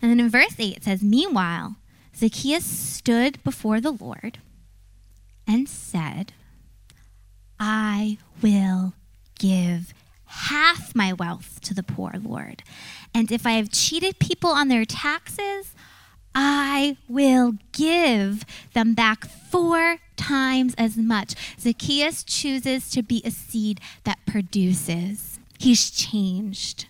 And 0.00 0.10
then 0.10 0.20
in 0.20 0.30
verse 0.30 0.54
8 0.58 0.78
it 0.78 0.84
says, 0.84 1.02
Meanwhile, 1.02 1.76
Zacchaeus 2.16 2.64
stood 2.64 3.42
before 3.44 3.80
the 3.82 3.92
Lord 3.92 4.38
and 5.46 5.68
said, 5.68 6.32
I 7.58 8.18
will 8.42 8.94
give 9.38 9.94
half 10.26 10.94
my 10.94 11.12
wealth 11.12 11.60
to 11.62 11.74
the 11.74 11.82
poor, 11.82 12.12
Lord. 12.20 12.62
And 13.14 13.30
if 13.30 13.46
I 13.46 13.52
have 13.52 13.70
cheated 13.70 14.18
people 14.18 14.50
on 14.50 14.68
their 14.68 14.84
taxes, 14.84 15.74
I 16.34 16.96
will 17.08 17.54
give 17.72 18.44
them 18.72 18.94
back 18.94 19.24
four 19.24 19.98
times 20.16 20.74
as 20.76 20.96
much. 20.96 21.34
Zacchaeus 21.60 22.24
chooses 22.24 22.90
to 22.90 23.02
be 23.02 23.22
a 23.24 23.30
seed 23.30 23.80
that 24.02 24.18
produces. 24.26 25.38
He's 25.58 25.90
changed. 25.90 26.86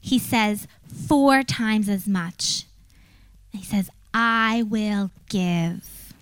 He 0.00 0.18
says, 0.18 0.68
four 0.86 1.42
times 1.42 1.88
as 1.88 2.06
much. 2.06 2.64
He 3.52 3.64
says, 3.64 3.88
I 4.12 4.64
will 4.68 5.10
give. 5.30 6.12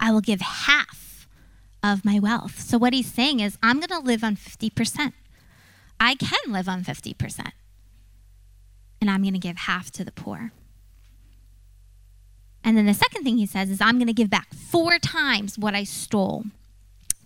I 0.00 0.10
will 0.10 0.20
give 0.20 0.40
half 0.40 0.99
of 1.82 2.04
my 2.04 2.18
wealth. 2.18 2.60
So, 2.60 2.78
what 2.78 2.92
he's 2.92 3.12
saying 3.12 3.40
is, 3.40 3.58
I'm 3.62 3.78
going 3.78 3.88
to 3.88 3.98
live 3.98 4.22
on 4.22 4.36
50%. 4.36 5.12
I 5.98 6.14
can 6.14 6.52
live 6.52 6.68
on 6.68 6.84
50%. 6.84 7.52
And 9.00 9.10
I'm 9.10 9.22
going 9.22 9.34
to 9.34 9.38
give 9.38 9.56
half 9.56 9.90
to 9.92 10.04
the 10.04 10.12
poor. 10.12 10.52
And 12.62 12.76
then 12.76 12.86
the 12.86 12.94
second 12.94 13.24
thing 13.24 13.38
he 13.38 13.46
says 13.46 13.70
is, 13.70 13.80
I'm 13.80 13.96
going 13.96 14.06
to 14.06 14.12
give 14.12 14.30
back 14.30 14.54
four 14.54 14.98
times 14.98 15.58
what 15.58 15.74
I 15.74 15.84
stole. 15.84 16.44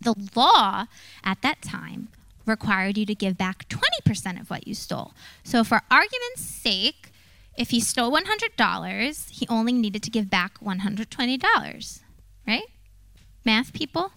The 0.00 0.14
law 0.36 0.86
at 1.24 1.42
that 1.42 1.62
time 1.62 2.08
required 2.46 2.98
you 2.98 3.06
to 3.06 3.14
give 3.14 3.36
back 3.36 3.68
20% 3.68 4.40
of 4.40 4.50
what 4.50 4.68
you 4.68 4.74
stole. 4.74 5.12
So, 5.42 5.64
for 5.64 5.82
argument's 5.90 6.42
sake, 6.42 7.10
if 7.56 7.70
he 7.70 7.80
stole 7.80 8.12
$100, 8.12 9.30
he 9.30 9.46
only 9.48 9.72
needed 9.72 10.02
to 10.02 10.10
give 10.10 10.28
back 10.28 10.58
$120, 10.60 12.00
right? 12.46 12.64
Math 13.44 13.72
people? 13.72 14.12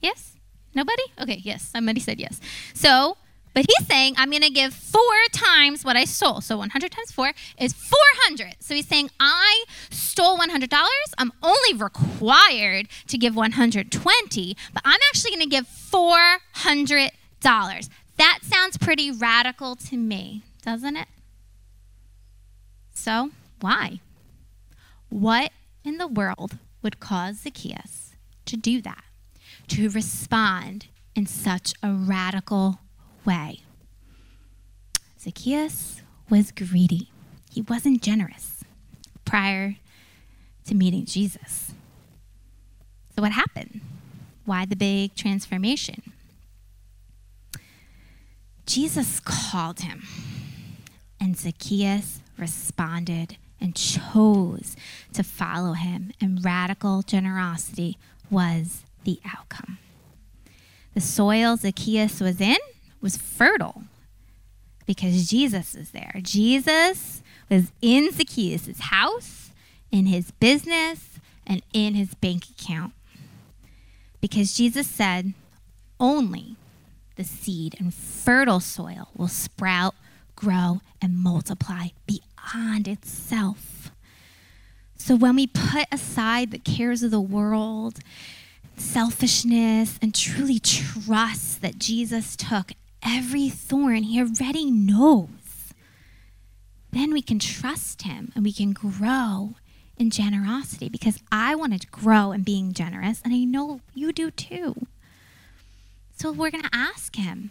Yes? 0.00 0.36
Nobody? 0.74 1.02
Okay, 1.20 1.40
yes, 1.42 1.62
somebody 1.62 2.00
said 2.00 2.20
yes. 2.20 2.40
So, 2.74 3.16
but 3.54 3.66
he's 3.66 3.86
saying, 3.88 4.14
I'm 4.16 4.30
going 4.30 4.42
to 4.42 4.50
give 4.50 4.72
four 4.72 5.00
times 5.32 5.84
what 5.84 5.96
I 5.96 6.04
stole. 6.04 6.40
So 6.40 6.56
100 6.58 6.92
times 6.92 7.10
four 7.10 7.32
is 7.58 7.72
400. 7.72 8.54
So 8.60 8.74
he's 8.74 8.86
saying, 8.86 9.10
I 9.18 9.64
stole 9.90 10.38
$100. 10.38 10.70
I'm 11.16 11.32
only 11.42 11.74
required 11.74 12.88
to 13.08 13.18
give 13.18 13.34
120, 13.34 14.56
but 14.72 14.82
I'm 14.84 15.00
actually 15.08 15.30
going 15.30 15.42
to 15.42 15.48
give 15.48 15.66
$400. 15.66 17.10
That 18.16 18.38
sounds 18.42 18.76
pretty 18.78 19.10
radical 19.10 19.74
to 19.76 19.96
me, 19.96 20.42
doesn't 20.62 20.96
it? 20.96 21.08
So, 22.94 23.30
why? 23.60 24.00
What 25.08 25.52
in 25.84 25.98
the 25.98 26.06
world 26.06 26.58
would 26.82 27.00
cause 27.00 27.40
Zacchaeus 27.40 28.14
to 28.44 28.56
do 28.56 28.80
that? 28.82 29.02
To 29.68 29.90
respond 29.90 30.86
in 31.14 31.26
such 31.26 31.74
a 31.82 31.92
radical 31.92 32.80
way. 33.24 33.60
Zacchaeus 35.20 36.02
was 36.30 36.52
greedy. 36.52 37.10
He 37.50 37.62
wasn't 37.62 38.02
generous 38.02 38.64
prior 39.24 39.76
to 40.66 40.74
meeting 40.74 41.04
Jesus. 41.04 41.74
So, 43.14 43.22
what 43.22 43.32
happened? 43.32 43.80
Why 44.44 44.64
the 44.64 44.76
big 44.76 45.14
transformation? 45.14 46.12
Jesus 48.64 49.18
called 49.18 49.80
him, 49.80 50.06
and 51.18 51.36
Zacchaeus 51.36 52.20
responded 52.38 53.36
and 53.60 53.74
chose 53.74 54.76
to 55.14 55.22
follow 55.22 55.72
him, 55.72 56.12
and 56.20 56.44
radical 56.44 57.02
generosity 57.02 57.98
was 58.30 58.84
the 59.08 59.20
outcome. 59.24 59.78
The 60.92 61.00
soil 61.00 61.56
Zacchaeus 61.56 62.20
was 62.20 62.42
in 62.42 62.58
was 63.00 63.16
fertile 63.16 63.84
because 64.84 65.28
Jesus 65.28 65.74
is 65.74 65.92
there. 65.92 66.12
Jesus 66.22 67.22
was 67.48 67.72
in 67.80 68.12
Zacchaeus' 68.12 68.78
house, 68.78 69.50
in 69.90 70.04
his 70.04 70.30
business, 70.32 71.20
and 71.46 71.62
in 71.72 71.94
his 71.94 72.12
bank 72.14 72.44
account. 72.50 72.92
Because 74.20 74.54
Jesus 74.54 74.86
said, 74.86 75.32
only 75.98 76.56
the 77.16 77.24
seed 77.24 77.76
and 77.78 77.94
fertile 77.94 78.60
soil 78.60 79.08
will 79.16 79.28
sprout, 79.28 79.94
grow, 80.36 80.82
and 81.00 81.16
multiply 81.16 81.88
beyond 82.06 82.86
itself. 82.86 83.90
So 84.98 85.16
when 85.16 85.36
we 85.36 85.46
put 85.46 85.86
aside 85.90 86.50
the 86.50 86.58
cares 86.58 87.02
of 87.02 87.10
the 87.10 87.20
world, 87.20 88.00
selfishness, 88.80 89.98
and 90.00 90.14
truly 90.14 90.58
trust 90.58 91.60
that 91.62 91.78
Jesus 91.78 92.36
took 92.36 92.72
every 93.02 93.48
thorn. 93.48 94.04
He 94.04 94.20
already 94.20 94.70
knows. 94.70 95.28
Then 96.90 97.12
we 97.12 97.22
can 97.22 97.38
trust 97.38 98.02
Him 98.02 98.32
and 98.34 98.44
we 98.44 98.52
can 98.52 98.72
grow 98.72 99.54
in 99.96 100.10
generosity 100.10 100.88
because 100.88 101.18
I 101.30 101.54
want 101.54 101.80
to 101.80 101.86
grow 101.88 102.32
in 102.32 102.42
being 102.42 102.72
generous, 102.72 103.20
and 103.24 103.34
I 103.34 103.44
know 103.44 103.80
you 103.94 104.12
do 104.12 104.30
too. 104.30 104.86
So 106.16 106.32
we're 106.32 106.50
going 106.50 106.64
to 106.64 106.70
ask 106.72 107.16
Him 107.16 107.50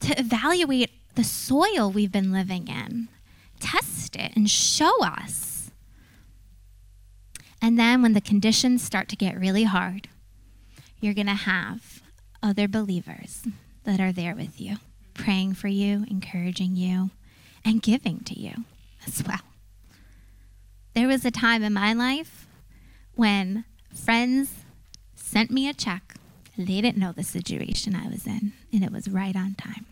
to 0.00 0.18
evaluate 0.18 0.90
the 1.14 1.24
soil 1.24 1.90
we've 1.90 2.12
been 2.12 2.32
living 2.32 2.68
in, 2.68 3.08
test 3.60 4.16
it, 4.16 4.32
and 4.34 4.50
show 4.50 4.92
us. 5.04 5.53
And 7.64 7.78
then 7.78 8.02
when 8.02 8.12
the 8.12 8.20
conditions 8.20 8.82
start 8.82 9.08
to 9.08 9.16
get 9.16 9.40
really 9.40 9.64
hard, 9.64 10.08
you're 11.00 11.14
going 11.14 11.28
to 11.28 11.32
have 11.32 12.02
other 12.42 12.68
believers 12.68 13.42
that 13.84 14.00
are 14.00 14.12
there 14.12 14.34
with 14.34 14.60
you, 14.60 14.76
praying 15.14 15.54
for 15.54 15.68
you, 15.68 16.04
encouraging 16.10 16.76
you, 16.76 17.08
and 17.64 17.80
giving 17.80 18.20
to 18.24 18.38
you 18.38 18.52
as 19.06 19.24
well. 19.26 19.40
There 20.92 21.08
was 21.08 21.24
a 21.24 21.30
time 21.30 21.62
in 21.62 21.72
my 21.72 21.94
life 21.94 22.46
when 23.14 23.64
friends 23.94 24.56
sent 25.14 25.50
me 25.50 25.66
a 25.66 25.72
check. 25.72 26.16
They 26.58 26.82
didn't 26.82 26.98
know 26.98 27.12
the 27.12 27.24
situation 27.24 27.96
I 27.96 28.08
was 28.08 28.26
in, 28.26 28.52
and 28.74 28.84
it 28.84 28.92
was 28.92 29.08
right 29.08 29.34
on 29.34 29.54
time. 29.54 29.86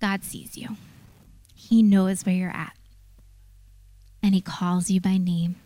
God 0.00 0.22
sees 0.22 0.56
you, 0.56 0.76
He 1.52 1.82
knows 1.82 2.24
where 2.24 2.36
you're 2.36 2.50
at, 2.50 2.76
and 4.24 4.34
He 4.34 4.40
calls 4.40 4.90
you 4.90 5.02
by 5.02 5.18
name, 5.18 5.56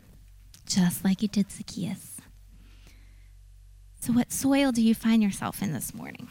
just 0.66 1.04
like 1.04 1.20
He 1.20 1.28
did 1.28 1.48
Zacchaeus. 1.48 2.16
So, 4.00 4.12
what 4.12 4.32
soil 4.32 4.72
do 4.72 4.82
you 4.82 4.96
find 4.96 5.22
yourself 5.22 5.62
in 5.62 5.72
this 5.72 5.94
morning? 5.94 6.26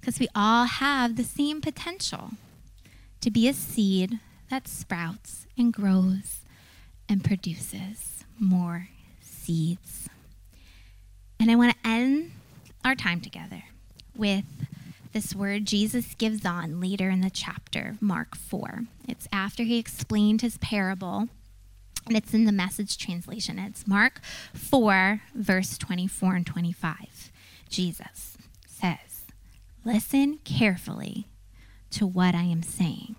Because 0.00 0.18
we 0.18 0.28
all 0.34 0.64
have 0.64 1.14
the 1.14 1.22
same 1.22 1.60
potential 1.60 2.32
to 3.20 3.30
be 3.30 3.46
a 3.46 3.52
seed 3.52 4.18
that 4.50 4.66
sprouts 4.66 5.46
and 5.56 5.72
grows 5.72 6.40
and 7.08 7.22
produces 7.22 8.24
more 8.40 8.88
seeds. 9.20 10.08
And 11.38 11.48
I 11.48 11.54
want 11.54 11.74
to 11.74 11.88
end 11.88 12.32
our 12.84 12.96
time 12.96 13.20
together 13.20 13.62
with 14.16 14.44
this 15.16 15.34
word 15.34 15.64
Jesus 15.64 16.14
gives 16.14 16.44
on 16.44 16.78
later 16.78 17.08
in 17.08 17.22
the 17.22 17.30
chapter, 17.30 17.96
Mark 18.02 18.36
4. 18.36 18.82
It's 19.08 19.26
after 19.32 19.62
he 19.62 19.78
explained 19.78 20.42
his 20.42 20.58
parable 20.58 21.30
and 22.06 22.14
it's 22.14 22.34
in 22.34 22.44
the 22.44 22.52
message 22.52 22.98
translation. 22.98 23.58
It's 23.58 23.86
Mark 23.86 24.20
4, 24.52 25.22
verse 25.34 25.78
24 25.78 26.34
and 26.34 26.46
25. 26.46 27.30
Jesus 27.70 28.36
says, 28.68 29.24
Listen 29.86 30.36
carefully 30.44 31.28
to 31.92 32.06
what 32.06 32.34
I 32.34 32.42
am 32.42 32.62
saying. 32.62 33.16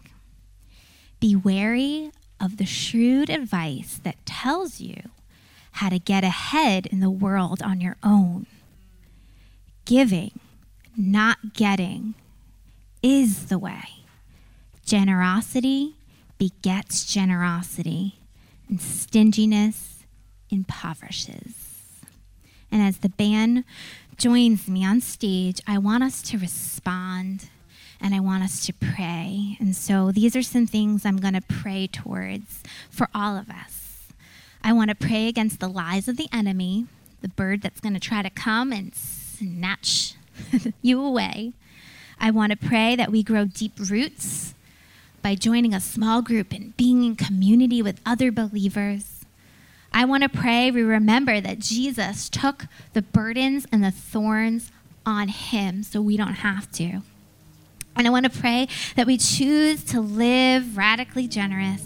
Be 1.19 1.35
wary 1.35 2.11
of 2.39 2.57
the 2.57 2.67
shrewd 2.67 3.31
advice 3.31 3.99
that 4.03 4.23
tells 4.23 4.79
you 4.79 5.01
how 5.71 5.89
to 5.89 5.97
get 5.97 6.23
ahead 6.23 6.85
in 6.85 6.99
the 6.99 7.09
world 7.09 7.63
on 7.63 7.81
your 7.81 7.97
own. 8.03 8.45
Giving, 9.85 10.39
not 10.97 11.53
getting, 11.53 12.15
is 13.01 13.47
the 13.47 13.59
way. 13.59 14.03
Generosity 14.85 15.95
begets 16.37 17.05
generosity 17.05 18.19
and 18.67 18.81
stinginess 18.81 20.03
impoverishes. 20.49 21.53
And 22.71 22.81
as 22.81 22.97
the 22.97 23.09
band 23.09 23.63
joins 24.17 24.67
me 24.67 24.85
on 24.85 25.01
stage, 25.01 25.61
I 25.67 25.77
want 25.77 26.03
us 26.03 26.21
to 26.23 26.37
respond 26.37 27.49
and 28.01 28.13
I 28.13 28.19
want 28.19 28.43
us 28.43 28.65
to 28.65 28.73
pray. 28.73 29.57
And 29.59 29.75
so 29.75 30.11
these 30.11 30.35
are 30.35 30.41
some 30.41 30.67
things 30.67 31.05
I'm 31.05 31.17
going 31.17 31.33
to 31.33 31.41
pray 31.41 31.87
towards 31.87 32.63
for 32.89 33.09
all 33.13 33.37
of 33.37 33.49
us. 33.49 34.07
I 34.63 34.73
want 34.73 34.89
to 34.89 34.95
pray 34.95 35.27
against 35.27 35.59
the 35.59 35.69
lies 35.69 36.07
of 36.07 36.17
the 36.17 36.27
enemy, 36.31 36.87
the 37.21 37.29
bird 37.29 37.61
that's 37.61 37.79
going 37.79 37.93
to 37.93 37.99
try 37.99 38.21
to 38.21 38.29
come 38.29 38.71
and 38.71 38.93
snatch 38.93 40.16
you 40.81 41.03
away. 41.03 41.53
I 42.19 42.31
want 42.31 42.51
to 42.51 42.57
pray 42.57 42.95
that 42.95 43.11
we 43.11 43.23
grow 43.23 43.45
deep 43.45 43.73
roots 43.77 44.53
by 45.21 45.35
joining 45.35 45.73
a 45.73 45.79
small 45.79 46.21
group 46.21 46.51
and 46.53 46.75
being 46.77 47.03
in 47.03 47.15
community 47.15 47.81
with 47.81 48.01
other 48.05 48.31
believers. 48.31 49.25
I 49.93 50.05
want 50.05 50.23
to 50.23 50.29
pray 50.29 50.71
we 50.71 50.81
remember 50.83 51.41
that 51.41 51.59
Jesus 51.59 52.29
took 52.29 52.65
the 52.93 53.01
burdens 53.01 53.65
and 53.71 53.83
the 53.83 53.91
thorns 53.91 54.71
on 55.05 55.27
him 55.29 55.83
so 55.83 56.01
we 56.01 56.17
don't 56.17 56.35
have 56.35 56.71
to. 56.73 57.01
And 57.95 58.05
I 58.05 58.09
want 58.09 58.31
to 58.31 58.39
pray 58.39 58.67
that 58.95 59.07
we 59.07 59.17
choose 59.17 59.83
to 59.85 59.99
live 59.99 60.77
radically 60.77 61.27
generous 61.27 61.81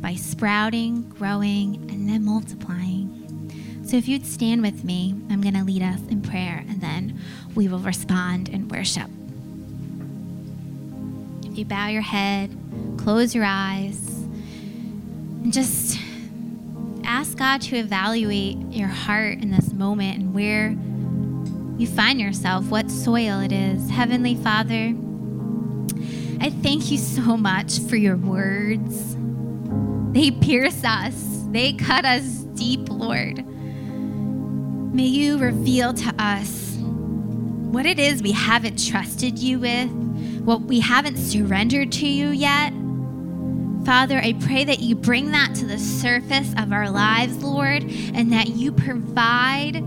by 0.00 0.16
sprouting, 0.16 1.08
growing, 1.10 1.76
and 1.88 2.08
then 2.08 2.24
multiplying. 2.24 3.21
So 3.92 3.98
if 3.98 4.08
you'd 4.08 4.24
stand 4.24 4.62
with 4.62 4.84
me, 4.84 5.14
I'm 5.28 5.42
going 5.42 5.52
to 5.52 5.64
lead 5.64 5.82
us 5.82 6.00
in 6.08 6.22
prayer 6.22 6.64
and 6.66 6.80
then 6.80 7.20
we 7.54 7.68
will 7.68 7.78
respond 7.78 8.48
in 8.48 8.66
worship. 8.68 9.10
If 11.44 11.58
you 11.58 11.66
bow 11.66 11.88
your 11.88 12.00
head, 12.00 12.56
close 12.96 13.34
your 13.34 13.44
eyes, 13.44 14.08
and 15.42 15.52
just 15.52 15.98
ask 17.04 17.36
God 17.36 17.60
to 17.60 17.76
evaluate 17.76 18.56
your 18.70 18.88
heart 18.88 19.42
in 19.42 19.50
this 19.50 19.74
moment 19.74 20.20
and 20.20 20.34
where 20.34 20.70
you 21.78 21.86
find 21.86 22.18
yourself, 22.18 22.70
what 22.70 22.90
soil 22.90 23.40
it 23.40 23.52
is. 23.52 23.90
Heavenly 23.90 24.36
Father, 24.36 24.94
I 26.40 26.48
thank 26.48 26.90
you 26.90 26.96
so 26.96 27.36
much 27.36 27.78
for 27.80 27.96
your 27.96 28.16
words. 28.16 29.18
They 30.14 30.30
pierce 30.30 30.82
us, 30.82 31.44
they 31.50 31.74
cut 31.74 32.06
us 32.06 32.24
deep, 32.54 32.88
Lord. 32.88 33.51
May 34.92 35.04
you 35.04 35.38
reveal 35.38 35.94
to 35.94 36.14
us 36.18 36.76
what 36.76 37.86
it 37.86 37.98
is 37.98 38.22
we 38.22 38.32
haven't 38.32 38.76
trusted 38.90 39.38
you 39.38 39.58
with, 39.58 39.90
what 40.44 40.60
we 40.60 40.80
haven't 40.80 41.16
surrendered 41.16 41.90
to 41.92 42.06
you 42.06 42.28
yet. 42.28 42.74
Father, 43.86 44.18
I 44.18 44.34
pray 44.34 44.64
that 44.64 44.80
you 44.80 44.94
bring 44.94 45.30
that 45.30 45.54
to 45.54 45.64
the 45.64 45.78
surface 45.78 46.52
of 46.58 46.74
our 46.74 46.90
lives, 46.90 47.42
Lord, 47.42 47.84
and 47.84 48.30
that 48.34 48.48
you 48.48 48.70
provide 48.70 49.82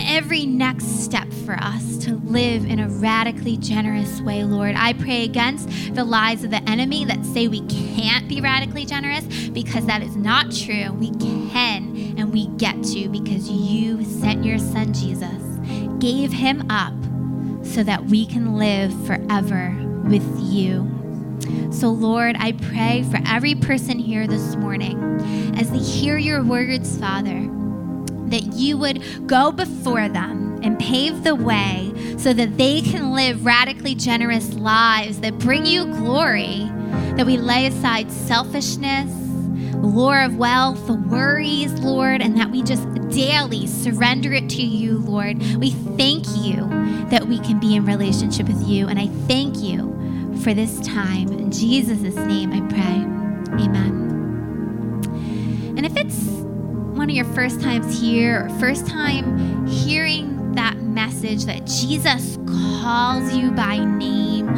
every 0.00 0.44
next 0.44 1.04
step 1.04 1.32
for 1.44 1.54
us 1.54 1.98
to 1.98 2.16
live 2.24 2.64
in 2.64 2.80
a 2.80 2.88
radically 2.88 3.56
generous 3.58 4.20
way, 4.22 4.42
Lord. 4.42 4.74
I 4.76 4.94
pray 4.94 5.22
against 5.22 5.68
the 5.94 6.02
lies 6.02 6.42
of 6.42 6.50
the 6.50 6.68
enemy 6.68 7.04
that 7.04 7.24
say 7.26 7.46
we 7.46 7.60
can't 7.68 8.28
be 8.28 8.40
radically 8.40 8.86
generous 8.86 9.24
because 9.50 9.86
that 9.86 10.02
is 10.02 10.16
not 10.16 10.50
true. 10.50 10.92
We 10.94 11.10
can 11.10 11.42
we 12.32 12.46
get 12.56 12.82
to 12.82 13.08
because 13.08 13.48
you 13.50 14.04
sent 14.04 14.44
your 14.44 14.58
son 14.58 14.92
Jesus, 14.92 15.42
gave 15.98 16.32
him 16.32 16.68
up 16.70 16.94
so 17.64 17.82
that 17.82 18.04
we 18.06 18.26
can 18.26 18.56
live 18.56 18.92
forever 19.06 19.76
with 20.04 20.26
you. 20.40 20.88
So, 21.70 21.88
Lord, 21.90 22.36
I 22.38 22.52
pray 22.52 23.04
for 23.10 23.20
every 23.26 23.54
person 23.54 23.98
here 23.98 24.26
this 24.26 24.56
morning 24.56 24.98
as 25.56 25.70
they 25.70 25.78
hear 25.78 26.18
your 26.18 26.42
words, 26.42 26.98
Father 26.98 27.48
that 28.32 28.54
you 28.54 28.78
would 28.78 29.28
go 29.28 29.52
before 29.52 30.08
them 30.08 30.58
and 30.62 30.78
pave 30.78 31.22
the 31.22 31.34
way 31.34 31.92
so 32.16 32.32
that 32.32 32.56
they 32.56 32.80
can 32.80 33.12
live 33.12 33.44
radically 33.44 33.94
generous 33.94 34.54
lives 34.54 35.20
that 35.20 35.38
bring 35.38 35.66
you 35.66 35.84
glory, 35.84 36.70
that 37.16 37.26
we 37.26 37.36
lay 37.36 37.66
aside 37.66 38.10
selfishness, 38.10 39.10
lure 39.82 40.20
of 40.20 40.36
wealth, 40.36 40.86
the 40.86 40.94
worries, 40.94 41.72
Lord, 41.80 42.22
and 42.22 42.36
that 42.38 42.50
we 42.50 42.62
just 42.62 42.86
daily 43.10 43.66
surrender 43.66 44.32
it 44.32 44.48
to 44.50 44.62
you, 44.62 44.98
Lord. 44.98 45.38
We 45.56 45.70
thank 45.70 46.24
you 46.36 46.68
that 47.10 47.26
we 47.26 47.38
can 47.40 47.58
be 47.58 47.76
in 47.76 47.84
relationship 47.84 48.46
with 48.46 48.66
you, 48.66 48.88
and 48.88 48.98
I 48.98 49.08
thank 49.26 49.58
you 49.58 49.90
for 50.42 50.54
this 50.54 50.80
time. 50.80 51.28
In 51.28 51.50
Jesus' 51.50 52.14
name 52.14 52.52
I 52.52 52.60
pray. 52.68 53.60
Amen. 53.64 54.10
And 55.76 55.84
if 55.84 55.96
it's 55.96 56.22
one 56.96 57.10
of 57.10 57.16
your 57.16 57.24
first 57.26 57.60
times 57.60 58.00
here, 58.00 58.46
or 58.46 58.48
first 58.60 58.86
time 58.86 59.66
hearing 59.66 60.52
that 60.52 60.76
message 60.76 61.44
that 61.46 61.66
Jesus 61.66 62.38
calls 62.46 63.34
you 63.34 63.50
by 63.50 63.78
name, 63.78 64.48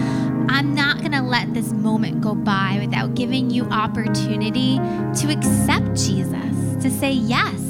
I'm 0.48 0.74
not 0.74 0.98
going 0.98 1.12
to 1.12 1.22
let 1.22 1.54
this 1.54 1.72
moment 1.72 2.20
go 2.20 2.34
by 2.34 2.78
without 2.80 3.14
giving 3.14 3.50
you 3.50 3.64
opportunity 3.66 4.76
to 4.76 5.30
accept 5.30 5.96
Jesus, 5.96 6.82
to 6.82 6.90
say, 6.90 7.12
Yes, 7.12 7.60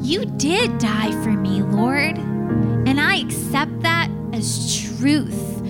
you 0.00 0.24
did 0.24 0.78
die 0.78 1.10
for 1.22 1.30
me, 1.30 1.62
Lord. 1.62 2.18
And 2.18 3.00
I 3.00 3.16
accept 3.16 3.80
that 3.82 4.10
as 4.32 4.96
truth. 4.96 5.62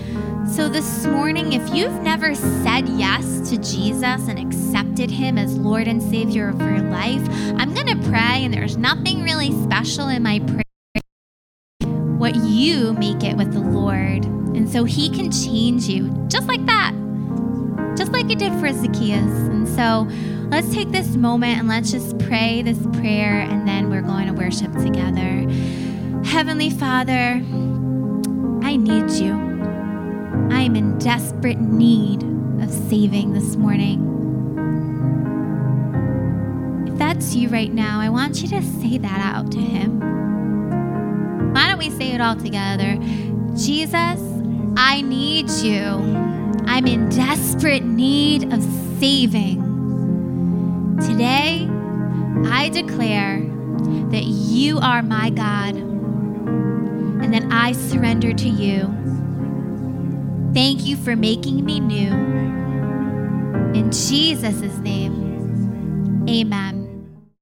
So, 0.48 0.68
this 0.68 1.04
morning, 1.06 1.52
if 1.52 1.74
you've 1.74 2.02
never 2.02 2.34
said 2.34 2.88
yes 2.88 3.50
to 3.50 3.58
Jesus 3.58 4.28
and 4.28 4.38
accepted 4.38 5.10
him 5.10 5.36
as 5.36 5.56
Lord 5.58 5.86
and 5.86 6.02
Savior 6.02 6.48
of 6.48 6.60
your 6.60 6.80
life, 6.80 7.26
I'm 7.58 7.74
going 7.74 7.86
to 7.86 8.08
pray, 8.08 8.44
and 8.44 8.54
there's 8.54 8.76
nothing 8.76 9.22
really 9.22 9.52
special 9.62 10.08
in 10.08 10.22
my 10.22 10.40
prayer. 10.40 10.62
What 12.18 12.34
you 12.34 12.92
make 12.94 13.22
it 13.22 13.36
with 13.36 13.52
the 13.52 13.60
Lord. 13.60 14.37
And 14.54 14.68
so 14.68 14.84
he 14.84 15.08
can 15.10 15.30
change 15.30 15.88
you 15.88 16.10
just 16.28 16.46
like 16.48 16.64
that, 16.66 16.92
just 17.96 18.12
like 18.12 18.30
it 18.30 18.38
did 18.38 18.52
for 18.54 18.72
Zacchaeus. 18.72 19.30
And 19.48 19.68
so 19.68 20.08
let's 20.50 20.72
take 20.72 20.90
this 20.90 21.16
moment 21.16 21.58
and 21.58 21.68
let's 21.68 21.90
just 21.90 22.18
pray 22.18 22.62
this 22.62 22.78
prayer, 22.98 23.40
and 23.40 23.66
then 23.66 23.90
we're 23.90 24.02
going 24.02 24.26
to 24.26 24.32
worship 24.32 24.72
together. 24.72 25.46
Heavenly 26.24 26.70
Father, 26.70 27.40
I 28.62 28.76
need 28.76 29.10
you. 29.12 29.34
I 30.50 30.62
am 30.62 30.76
in 30.76 30.98
desperate 30.98 31.60
need 31.60 32.22
of 32.62 32.70
saving 32.70 33.32
this 33.32 33.56
morning. 33.56 34.04
If 36.88 36.98
that's 36.98 37.34
you 37.34 37.48
right 37.48 37.72
now, 37.72 38.00
I 38.00 38.08
want 38.08 38.42
you 38.42 38.48
to 38.48 38.62
say 38.62 38.98
that 38.98 39.20
out 39.20 39.52
to 39.52 39.58
Him. 39.58 40.00
Why 41.52 41.68
don't 41.68 41.78
we 41.78 41.90
say 41.90 42.12
it 42.12 42.20
all 42.20 42.36
together? 42.36 42.98
Jesus, 43.56 44.20
I 44.80 45.02
need 45.02 45.50
you. 45.50 45.82
I'm 46.66 46.86
in 46.86 47.08
desperate 47.08 47.82
need 47.82 48.52
of 48.52 48.62
saving. 49.00 49.58
Today, 51.00 51.68
I 52.48 52.68
declare 52.68 53.40
that 54.12 54.22
you 54.22 54.78
are 54.78 55.02
my 55.02 55.30
God 55.30 55.74
and 55.74 57.34
that 57.34 57.42
I 57.50 57.72
surrender 57.72 58.32
to 58.32 58.48
you. 58.48 58.84
Thank 60.54 60.86
you 60.86 60.96
for 60.96 61.16
making 61.16 61.64
me 61.64 61.80
new. 61.80 62.12
In 63.74 63.90
Jesus' 63.90 64.78
name, 64.78 66.24
amen. 66.28 66.77